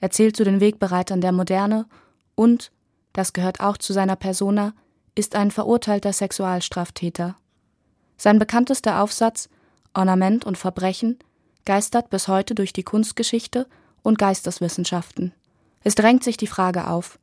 Er 0.00 0.10
zählt 0.10 0.36
zu 0.36 0.44
den 0.44 0.60
Wegbereitern 0.60 1.20
der 1.20 1.32
Moderne 1.32 1.86
und, 2.34 2.70
das 3.12 3.32
gehört 3.32 3.60
auch 3.60 3.78
zu 3.78 3.92
seiner 3.92 4.16
Persona, 4.16 4.74
ist 5.14 5.34
ein 5.36 5.50
verurteilter 5.50 6.12
Sexualstraftäter. 6.12 7.36
Sein 8.16 8.38
bekanntester 8.38 9.00
Aufsatz 9.00 9.48
Ornament 9.94 10.44
und 10.44 10.58
Verbrechen 10.58 11.18
geistert 11.64 12.10
bis 12.10 12.28
heute 12.28 12.54
durch 12.54 12.72
die 12.72 12.82
Kunstgeschichte 12.82 13.66
und 14.02 14.18
Geisteswissenschaften. 14.18 15.32
Es 15.82 15.94
drängt 15.94 16.24
sich 16.24 16.36
die 16.36 16.46
Frage 16.46 16.88
auf, 16.88 17.18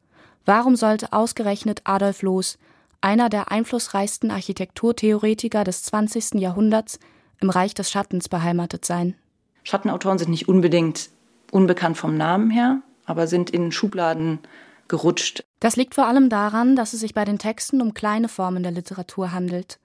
warum 0.45 0.75
sollte 0.75 1.13
ausgerechnet 1.13 1.81
Adolf 1.83 2.21
Loos 2.21 2.57
einer 3.01 3.29
der 3.29 3.51
einflussreichsten 3.51 4.31
Architekturtheoretiker 4.31 5.63
des 5.63 5.83
20. 5.83 6.35
Jahrhunderts, 6.35 6.99
im 7.39 7.49
Reich 7.49 7.73
des 7.73 7.89
Schattens 7.89 8.29
beheimatet 8.29 8.85
sein. 8.85 9.15
Schattenautoren 9.63 10.19
sind 10.19 10.29
nicht 10.29 10.47
unbedingt 10.47 11.09
unbekannt 11.51 11.97
vom 11.97 12.15
Namen 12.15 12.51
her, 12.51 12.81
aber 13.05 13.25
sind 13.27 13.49
in 13.49 13.71
Schubladen 13.71 14.39
gerutscht. 14.87 15.43
Das 15.59 15.75
liegt 15.75 15.95
vor 15.95 16.05
allem 16.05 16.29
daran, 16.29 16.75
dass 16.75 16.93
es 16.93 16.99
sich 16.99 17.13
bei 17.13 17.25
den 17.25 17.39
Texten 17.39 17.81
um 17.81 17.93
kleine 17.93 18.29
Formen 18.29 18.63
der 18.63 18.71
Literatur 18.71 19.31
handelt. 19.31 19.79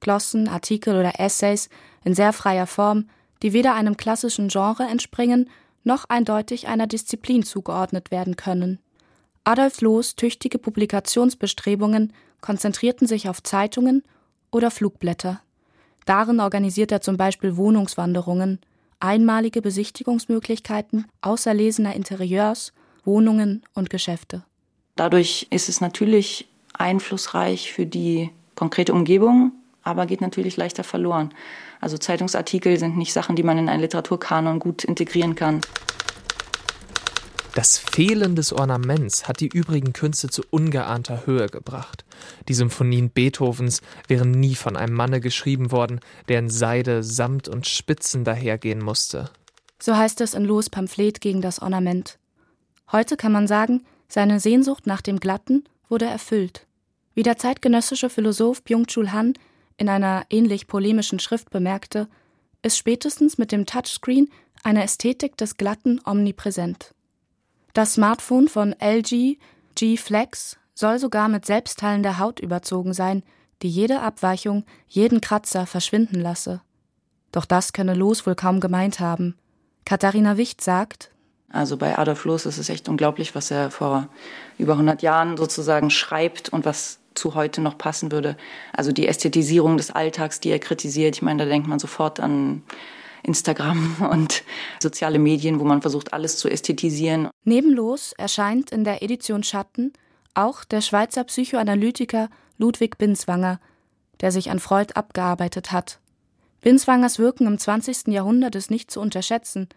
Glossen, 0.00 0.48
Artikel 0.48 0.96
oder 0.98 1.20
Essays 1.20 1.68
in 2.06 2.14
sehr 2.14 2.32
freier 2.32 2.68
Form, 2.68 3.08
die 3.42 3.52
weder 3.52 3.74
einem 3.74 3.96
klassischen 3.96 4.48
Genre 4.48 4.84
entspringen, 4.84 5.50
noch 5.82 6.04
eindeutig 6.08 6.68
einer 6.68 6.86
Disziplin 6.86 7.42
zugeordnet 7.42 8.12
werden 8.12 8.36
können. 8.36 8.78
Adolf 9.42 9.80
Loos 9.80 10.14
tüchtige 10.14 10.58
Publikationsbestrebungen 10.58 12.12
konzentrierten 12.40 13.08
sich 13.08 13.28
auf 13.28 13.42
Zeitungen 13.42 14.04
oder 14.52 14.70
Flugblätter. 14.70 15.40
Darin 16.04 16.38
organisiert 16.38 16.92
er 16.92 17.00
zum 17.00 17.16
Beispiel 17.16 17.56
Wohnungswanderungen, 17.56 18.60
einmalige 19.00 19.60
Besichtigungsmöglichkeiten 19.60 21.06
auserlesener 21.22 21.96
Interieurs, 21.96 22.72
Wohnungen 23.04 23.64
und 23.74 23.90
Geschäfte. 23.90 24.44
Dadurch 24.94 25.48
ist 25.50 25.68
es 25.68 25.80
natürlich 25.80 26.46
einflussreich 26.72 27.72
für 27.72 27.84
die 27.84 28.30
konkrete 28.54 28.92
Umgebung, 28.92 29.52
aber 29.86 30.06
geht 30.06 30.20
natürlich 30.20 30.56
leichter 30.56 30.84
verloren. 30.84 31.32
Also 31.80 31.96
Zeitungsartikel 31.96 32.78
sind 32.78 32.96
nicht 32.96 33.12
Sachen, 33.12 33.36
die 33.36 33.42
man 33.42 33.56
in 33.56 33.68
einen 33.68 33.82
Literaturkanon 33.82 34.58
gut 34.58 34.84
integrieren 34.84 35.34
kann. 35.34 35.60
Das 37.54 37.78
Fehlen 37.78 38.36
des 38.36 38.52
Ornaments 38.52 39.28
hat 39.28 39.40
die 39.40 39.48
übrigen 39.48 39.94
Künste 39.94 40.28
zu 40.28 40.42
ungeahnter 40.50 41.24
Höhe 41.24 41.46
gebracht. 41.46 42.04
Die 42.48 42.54
Symphonien 42.54 43.08
Beethovens 43.08 43.80
wären 44.08 44.32
nie 44.32 44.56
von 44.56 44.76
einem 44.76 44.94
Manne 44.94 45.20
geschrieben 45.20 45.70
worden, 45.70 46.00
der 46.28 46.40
in 46.40 46.50
Seide, 46.50 47.02
Samt 47.02 47.48
und 47.48 47.66
Spitzen 47.66 48.24
dahergehen 48.24 48.84
musste. 48.84 49.30
So 49.80 49.96
heißt 49.96 50.20
es 50.20 50.34
in 50.34 50.44
Loos 50.44 50.68
Pamphlet 50.68 51.20
gegen 51.22 51.40
das 51.40 51.62
Ornament. 51.62 52.18
Heute 52.92 53.16
kann 53.16 53.32
man 53.32 53.46
sagen, 53.46 53.84
seine 54.08 54.38
Sehnsucht 54.38 54.86
nach 54.86 55.00
dem 55.00 55.18
Glatten 55.18 55.64
wurde 55.88 56.04
erfüllt. 56.04 56.66
Wie 57.14 57.22
der 57.22 57.38
zeitgenössische 57.38 58.10
Philosoph 58.10 58.62
Byung-Chul 58.64 59.12
Han 59.12 59.32
in 59.76 59.88
einer 59.88 60.24
ähnlich 60.30 60.66
polemischen 60.66 61.18
Schrift 61.18 61.50
bemerkte, 61.50 62.08
ist 62.62 62.78
spätestens 62.78 63.38
mit 63.38 63.52
dem 63.52 63.66
Touchscreen 63.66 64.30
eine 64.62 64.82
Ästhetik 64.82 65.36
des 65.36 65.56
Glatten 65.56 66.00
omnipräsent. 66.04 66.94
Das 67.74 67.94
Smartphone 67.94 68.48
von 68.48 68.74
LG 68.80 69.36
G 69.74 69.96
Flex 69.96 70.56
soll 70.74 70.98
sogar 70.98 71.28
mit 71.28 71.44
selbstheilender 71.44 72.18
Haut 72.18 72.40
überzogen 72.40 72.94
sein, 72.94 73.22
die 73.62 73.68
jede 73.68 74.00
Abweichung, 74.00 74.64
jeden 74.88 75.20
Kratzer 75.20 75.66
verschwinden 75.66 76.20
lasse. 76.20 76.62
Doch 77.32 77.44
das 77.44 77.72
könne 77.72 77.94
Los 77.94 78.26
wohl 78.26 78.34
kaum 78.34 78.60
gemeint 78.60 79.00
haben. 79.00 79.36
Katharina 79.84 80.36
Wicht 80.36 80.62
sagt, 80.62 81.10
also 81.48 81.76
bei 81.76 81.96
Adolf 81.96 82.24
Loos 82.24 82.44
ist 82.44 82.58
es 82.58 82.68
echt 82.68 82.88
unglaublich, 82.88 83.34
was 83.34 83.50
er 83.50 83.70
vor 83.70 84.08
über 84.58 84.72
100 84.72 85.02
Jahren 85.02 85.36
sozusagen 85.36 85.90
schreibt 85.90 86.48
und 86.48 86.64
was 86.64 86.98
zu 87.18 87.34
heute 87.34 87.60
noch 87.60 87.78
passen 87.78 88.12
würde. 88.12 88.36
Also 88.72 88.92
die 88.92 89.08
Ästhetisierung 89.08 89.76
des 89.76 89.90
Alltags, 89.90 90.40
die 90.40 90.50
er 90.50 90.58
kritisiert. 90.58 91.16
Ich 91.16 91.22
meine, 91.22 91.44
da 91.44 91.48
denkt 91.48 91.68
man 91.68 91.78
sofort 91.78 92.20
an 92.20 92.62
Instagram 93.22 94.08
und 94.10 94.44
soziale 94.80 95.18
Medien, 95.18 95.60
wo 95.60 95.64
man 95.64 95.82
versucht, 95.82 96.12
alles 96.12 96.38
zu 96.38 96.48
ästhetisieren. 96.48 97.28
Nebenlos 97.44 98.12
erscheint 98.16 98.70
in 98.70 98.84
der 98.84 99.02
Edition 99.02 99.42
Schatten 99.42 99.92
auch 100.34 100.64
der 100.64 100.82
Schweizer 100.82 101.24
Psychoanalytiker 101.24 102.28
Ludwig 102.58 102.98
Binswanger, 102.98 103.58
der 104.20 104.32
sich 104.32 104.50
an 104.50 104.60
Freud 104.60 104.92
abgearbeitet 104.94 105.72
hat. 105.72 105.98
Binswangers 106.60 107.18
Wirken 107.18 107.46
im 107.46 107.58
20. 107.58 108.08
Jahrhundert 108.08 108.54
ist 108.54 108.70
nicht 108.70 108.90
zu 108.90 109.00
unterschätzen, 109.00 109.68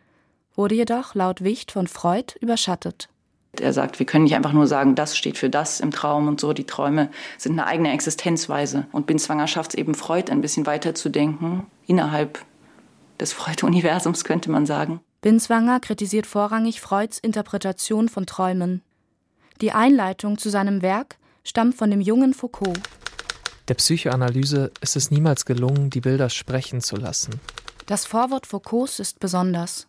wurde 0.55 0.75
jedoch 0.75 1.15
laut 1.15 1.43
Wicht 1.43 1.71
von 1.71 1.87
Freud 1.87 2.33
überschattet. 2.41 3.09
Er 3.53 3.73
sagt, 3.73 3.99
wir 3.99 4.05
können 4.05 4.25
nicht 4.25 4.35
einfach 4.35 4.53
nur 4.53 4.67
sagen, 4.67 4.95
das 4.95 5.17
steht 5.17 5.37
für 5.37 5.49
das 5.49 5.79
im 5.79 5.91
Traum 5.91 6.27
und 6.27 6.39
so. 6.39 6.53
Die 6.53 6.65
Träume 6.65 7.09
sind 7.37 7.53
eine 7.53 7.65
eigene 7.65 7.91
Existenzweise. 7.91 8.85
Und 8.91 9.07
Binswanger 9.07 9.47
schafft 9.47 9.73
es 9.73 9.79
eben, 9.79 9.95
Freud 9.95 10.31
ein 10.31 10.41
bisschen 10.41 10.65
weiterzudenken, 10.65 11.65
innerhalb 11.87 12.45
des 13.19 13.33
Freud-Universums, 13.33 14.23
könnte 14.23 14.51
man 14.51 14.65
sagen. 14.65 15.01
Binswanger 15.21 15.79
kritisiert 15.79 16.27
vorrangig 16.27 16.79
Freuds 16.79 17.19
Interpretation 17.19 18.07
von 18.07 18.25
Träumen. 18.25 18.81
Die 19.61 19.73
Einleitung 19.73 20.37
zu 20.37 20.49
seinem 20.49 20.81
Werk 20.81 21.17
stammt 21.43 21.75
von 21.75 21.91
dem 21.91 21.99
jungen 21.99 22.33
Foucault. 22.33 22.79
Der 23.67 23.73
Psychoanalyse 23.73 24.71
ist 24.79 24.95
es 24.95 25.11
niemals 25.11 25.45
gelungen, 25.45 25.89
die 25.89 26.01
Bilder 26.01 26.29
sprechen 26.29 26.81
zu 26.81 26.95
lassen. 26.95 27.39
Das 27.85 28.05
Vorwort 28.05 28.47
Foucaults 28.47 28.99
ist 28.99 29.19
besonders. 29.19 29.87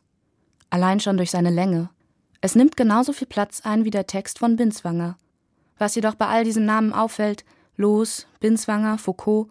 Allein 0.71 1.01
schon 1.01 1.17
durch 1.17 1.31
seine 1.31 1.51
Länge. 1.51 1.91
Es 2.41 2.55
nimmt 2.55 2.77
genauso 2.77 3.13
viel 3.13 3.27
Platz 3.27 3.61
ein 3.65 3.85
wie 3.85 3.91
der 3.91 4.07
Text 4.07 4.39
von 4.39 4.57
Binswanger. 4.57 5.19
Was 5.79 5.95
jedoch 5.95 6.15
bei 6.15 6.27
all 6.27 6.45
diesen 6.45 6.65
Namen 6.65 6.93
auffällt, 6.93 7.45
Loos, 7.77 8.27
Binswanger, 8.41 8.99
Foucault, 8.99 9.49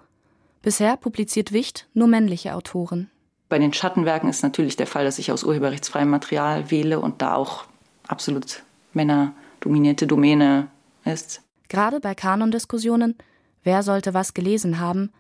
bisher 0.61 0.97
publiziert 0.97 1.51
Wicht 1.51 1.87
nur 1.93 2.07
männliche 2.07 2.55
Autoren. 2.55 3.09
Bei 3.47 3.57
den 3.57 3.73
Schattenwerken 3.73 4.29
ist 4.29 4.43
natürlich 4.43 4.75
der 4.75 4.87
Fall, 4.87 5.05
dass 5.05 5.19
ich 5.19 5.31
aus 5.31 5.43
urheberrechtsfreiem 5.43 6.09
Material 6.09 6.69
wähle 6.69 6.99
und 6.99 7.21
da 7.21 7.35
auch 7.35 7.65
absolut 8.07 8.63
männerdominierte 8.93 10.05
Domäne 10.05 10.67
ist. 11.05 11.41
Gerade 11.67 11.99
bei 11.99 12.15
Kanondiskussionen, 12.15 13.15
wer 13.63 13.83
sollte 13.83 14.13
was 14.13 14.33
gelesen 14.33 14.79
haben, 14.79 15.11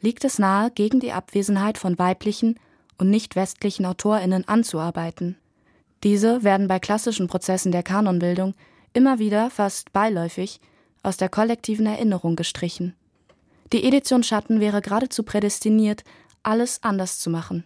liegt 0.00 0.24
es 0.24 0.38
nahe, 0.38 0.70
gegen 0.70 1.00
die 1.00 1.12
Abwesenheit 1.12 1.78
von 1.78 1.98
weiblichen 1.98 2.58
und 2.98 3.10
nicht 3.10 3.36
westlichen 3.36 3.86
AutorInnen 3.86 4.46
anzuarbeiten. 4.46 5.36
Diese 6.04 6.44
werden 6.44 6.68
bei 6.68 6.78
klassischen 6.78 7.26
Prozessen 7.26 7.72
der 7.72 7.82
Kanonbildung 7.82 8.54
immer 8.92 9.18
wieder 9.18 9.50
fast 9.50 9.92
beiläufig 9.92 10.60
aus 11.02 11.16
der 11.16 11.28
kollektiven 11.28 11.86
Erinnerung 11.86 12.36
gestrichen. 12.36 12.94
Die 13.72 13.84
Edition 13.84 14.22
Schatten 14.22 14.60
wäre 14.60 14.80
geradezu 14.80 15.22
prädestiniert, 15.22 16.04
alles 16.42 16.82
anders 16.82 17.18
zu 17.18 17.30
machen 17.30 17.64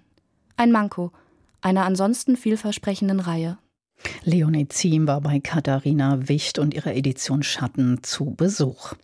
ein 0.59 0.72
Manko 0.72 1.12
einer 1.61 1.85
ansonsten 1.85 2.37
vielversprechenden 2.37 3.20
Reihe. 3.20 3.59
Leonie 4.22 4.68
Ziem 4.68 5.07
war 5.07 5.20
bei 5.20 5.40
Katharina 5.40 6.29
Wicht 6.29 6.59
und 6.59 6.74
ihrer 6.74 6.94
Edition 6.94 7.42
Schatten 7.42 8.03
zu 8.03 8.27
Besuch. 8.27 8.94